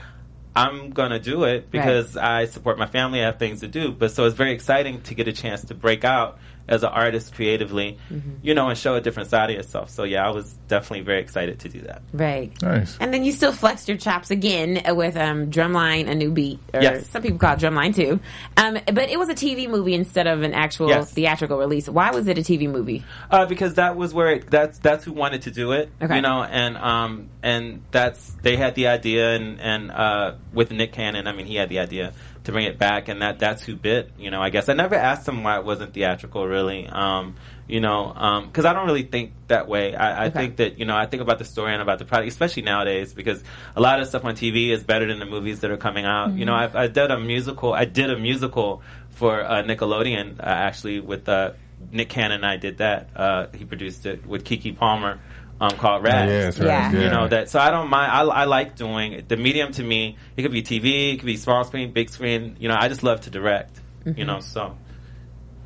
[0.57, 3.93] I'm going to do it because I support my family, I have things to do.
[3.93, 7.35] But so it's very exciting to get a chance to break out as an artist
[7.35, 7.99] creatively,
[8.43, 9.91] you know, and show a different side of yourself.
[9.91, 12.03] So yeah, I was definitely very excited to do that.
[12.13, 12.51] Right.
[12.63, 12.97] Nice.
[12.99, 16.81] And then you still flexed your chops again with um, Drumline, a new beat, or
[16.81, 17.07] Yes.
[17.09, 18.19] some people call it Drumline too.
[18.57, 21.13] Um, but it was a TV movie instead of an actual Yes.
[21.13, 21.89] theatrical release.
[21.89, 23.05] Why was it a TV movie?
[23.31, 26.17] Uh, because that was where it, that's that's who wanted to do it, Okay.
[26.17, 30.93] you know, and um and that's they had the idea and and uh with Nick
[30.93, 32.13] Cannon, I mean he had the idea
[32.45, 34.41] to bring it back, and that that's who bit, you know.
[34.43, 37.37] I guess I never asked him why it wasn't theatrical, really, um,
[37.67, 38.13] you know,
[38.47, 39.95] because I don't really think that way.
[39.95, 40.39] I, I Okay.
[40.41, 43.15] think that you know I think about the story and about the product, especially nowadays,
[43.15, 43.43] because
[43.75, 46.35] a lot of stuff on TV is better than the movies that are coming out.
[46.35, 47.73] You know, I, I did a musical.
[47.73, 51.53] I did a musical for uh, Nickelodeon uh, actually with uh,
[51.93, 52.37] Nick Cannon.
[52.43, 53.09] and I did that.
[53.17, 55.19] Uh, he produced it with Keke Palmer.
[55.61, 56.31] Um, called Rags.
[56.31, 56.67] Yeah, that's right.
[56.67, 56.93] Yeah.
[56.93, 57.01] Yeah.
[57.01, 58.11] You know that, so I don't mind.
[58.11, 59.73] I, I like doing the medium.
[59.73, 62.57] To me, it could be TV, it could be small screen, big screen.
[62.59, 63.81] You know, I just love to direct.
[64.19, 64.77] You know, so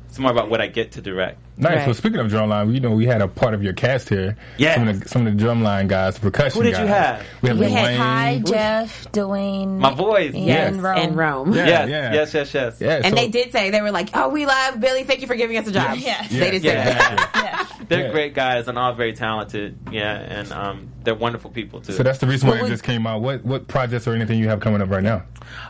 [0.09, 1.39] it's more about what I get to direct.
[1.57, 1.75] Nice.
[1.77, 1.85] Right.
[1.85, 4.37] So speaking of drumline, you know we had a part of your cast here.
[4.57, 4.75] Yeah.
[4.75, 6.81] Some of the, some of the drumline guys, percussion Who did guys.
[6.81, 7.25] you have?
[7.41, 7.99] We have We Lil had Wayne.
[7.99, 9.77] Hi, Jeff, Dwayne.
[9.79, 10.33] My boys.
[10.33, 10.73] and Yes.
[10.75, 10.97] Rome.
[10.97, 11.53] And Rome.
[11.53, 12.13] Yeah, yes, yeah.
[12.13, 12.77] yes, yes, yes.
[12.81, 12.95] Yeah.
[13.03, 15.03] And so- they did say they were like, "Oh, we love Bille.
[15.05, 16.25] Thank you for giving us a job." Yeah.
[16.29, 16.85] they did say yeah.
[16.85, 17.31] that.
[17.35, 17.85] Yeah.
[17.89, 18.11] They're Yeah.
[18.11, 19.77] great guys and all very talented.
[19.91, 21.91] Yeah, and um, they're wonderful people too.
[21.93, 23.21] So that's the reason why What it was- just came out.
[23.21, 25.23] What what projects or anything you have coming up right now?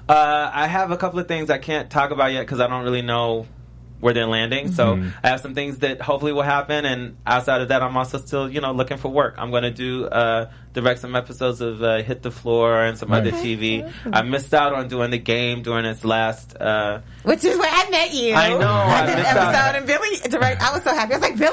[0.08, 2.84] Uh, I have a couple of things I can't talk about yet because I don't
[2.84, 3.48] really know
[4.00, 4.72] where they're landing.
[4.72, 5.10] So Mm-hmm.
[5.24, 8.50] I have some things that hopefully will happen, and outside of that, I'm also still
[8.50, 9.36] you know looking for work.
[9.38, 13.12] I'm going to do uh, direct some episodes of uh, Hit the Floor and some
[13.12, 13.92] other TV.
[14.12, 16.56] I missed out on doing the game during its last.
[16.56, 18.34] Uh, Which is where I met you.
[18.36, 19.56] I know, I I did an missed out.
[19.56, 20.62] episode, and Bille direct.
[20.62, 21.14] I was so happy.
[21.14, 21.52] I was like, Bille,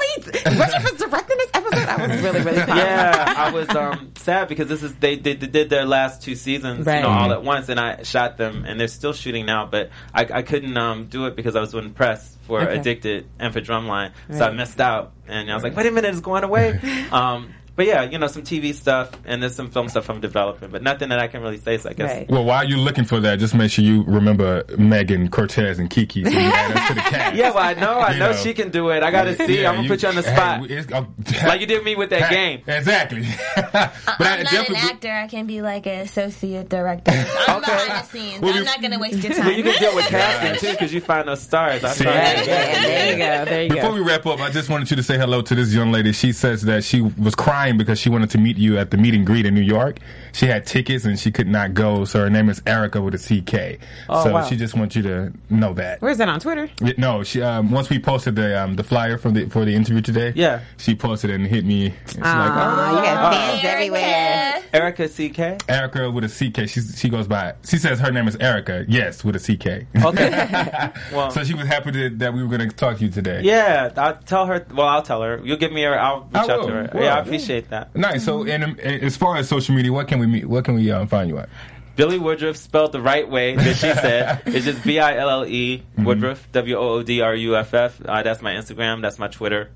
[0.58, 1.88] Richard was directing this episode.
[1.88, 2.76] I was really, really proud.
[2.76, 6.34] yeah, I was um, sad because this is they, they, they did their last two
[6.34, 6.96] seasons, Right.
[6.96, 9.66] you know, all at once, and I shot them, and they're still shooting now.
[9.66, 12.78] But I, I couldn't um, do it because I was doing press for Okay.
[12.78, 15.12] Addicted and for Drumline, so I missed out.
[15.26, 16.78] And I was like, wait a minute, it's going away.
[17.12, 20.70] um, but yeah, you know, some TV stuff and there's some film stuff I'm developing,
[20.70, 21.78] but nothing that I can really say.
[21.78, 22.30] So I guess Right.
[22.30, 26.24] Well, while you're looking for that, just make sure you remember Megan Cortez and Kiki.
[26.24, 27.06] So you add to the.
[27.36, 28.36] Yeah, well, I know, I You know, know.
[28.36, 29.02] she can do it.
[29.02, 29.60] I gotta see.
[29.60, 31.06] Yeah, I'm gonna put you on the spot, hey, it's- oh,
[31.46, 32.62] like you did me with that Hey, game.
[32.66, 33.22] Exactly.
[33.56, 35.10] but I I'm not an definitely- actor.
[35.12, 37.10] I can be like an associate director.
[37.12, 37.72] I'm Okay.
[37.72, 38.40] behind the scenes.
[38.40, 39.46] Well, I'm we- not going to waste your time.
[39.46, 41.82] Well, you can deal with casting too, because you find those stars.
[41.84, 42.04] I See?
[42.04, 43.44] Yeah, yeah, there you go.
[43.50, 43.94] There you Before go.
[43.96, 46.12] we wrap up, I just wanted you to say hello to this young lady.
[46.12, 49.14] She says that she was crying because she wanted to meet you at the meet
[49.14, 49.98] and greet in New York.
[50.32, 53.18] She had tickets and she could not go, so her name is Erica with a
[53.18, 53.80] CK.
[54.08, 54.44] Oh, so wow.
[54.46, 56.00] she just wants you to know that.
[56.00, 56.70] Where's that on Twitter?
[56.80, 59.74] Yeah, No, she um, once we posted the um, the flyer from the for the
[59.74, 60.32] interview today.
[60.36, 60.60] Yeah.
[60.76, 61.92] she posted it and hit me.
[62.06, 64.62] She's like, Aw, oh, you got fans everywhere.
[64.72, 65.68] Erica CK.
[65.70, 66.68] Erica with a CK.
[66.68, 67.54] She she goes by.
[67.66, 68.84] She says her name is Erica.
[68.88, 69.86] Yes, with a CK.
[70.04, 70.92] Okay.
[71.12, 73.40] Well, so she was happy to, that we were going to talk to you today.
[73.42, 74.66] yeah, I'll tell her.
[74.74, 75.40] Well, I'll tell her.
[75.44, 75.98] You'll give me her.
[75.98, 76.66] I'll reach I out will.
[76.68, 76.90] to her.
[76.92, 77.02] Will.
[77.02, 77.94] Yeah, I appreciate that.
[77.96, 78.24] Nice.
[78.24, 80.46] So, and, um, as far as social media, what can we meet?
[80.46, 81.48] What can we um, find you at?
[81.96, 84.42] Bille Woodruff spelled the right way that she said.
[84.46, 86.04] it's just B I L L E Mm-hmm.
[86.04, 88.00] Woodruff W O O D R U F F.
[88.04, 89.00] Uh, That's my Instagram.
[89.02, 89.70] That's my Twitter.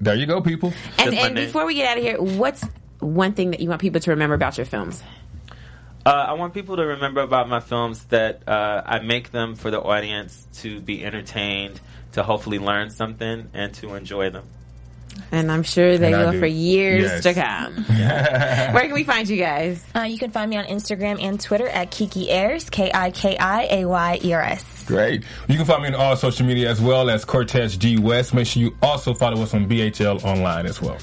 [0.00, 0.72] There you go, people.
[0.98, 2.64] And, and before we get out of here, what's
[2.98, 5.02] one thing that you want people to remember about your films?
[6.04, 9.70] Uh, I want people to remember about my films that uh, I make them for
[9.70, 11.80] the audience to be entertained,
[12.12, 14.44] to hopefully learn something, and to enjoy them.
[15.32, 16.40] And I'm sure they And will do.
[16.40, 17.22] for years Yes.
[17.24, 17.74] to come.
[18.74, 19.84] Where can we find you guys?
[19.94, 23.36] Uh, you can find me on Instagram and Twitter at Kiki Ayers, K I K
[23.36, 24.84] I A Y E R S.
[24.86, 25.24] Great.
[25.48, 28.34] You can find me on all social media as well as Cortez G West.
[28.34, 30.98] Make sure you also follow us on BHL online as well.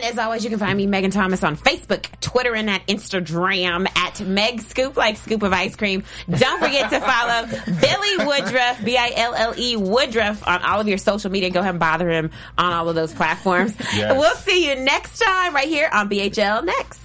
[0.00, 3.86] And as always, you can find me, Megan Thomas, on Facebook, Twitter, and at Instagram
[3.98, 6.04] at Meg Scoop, like scoop of ice cream.
[6.26, 10.88] Don't forget to follow Bille Woodruff, B I L L E Woodruff, on all of
[10.88, 11.50] your social media.
[11.50, 13.76] Go ahead and bother him on all of those platforms.
[13.94, 14.18] Yes.
[14.18, 16.98] We'll see you next time right here on BHL Next.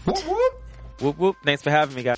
[1.02, 1.36] Whoop whoop!
[1.44, 2.18] Thanks for having me, guys.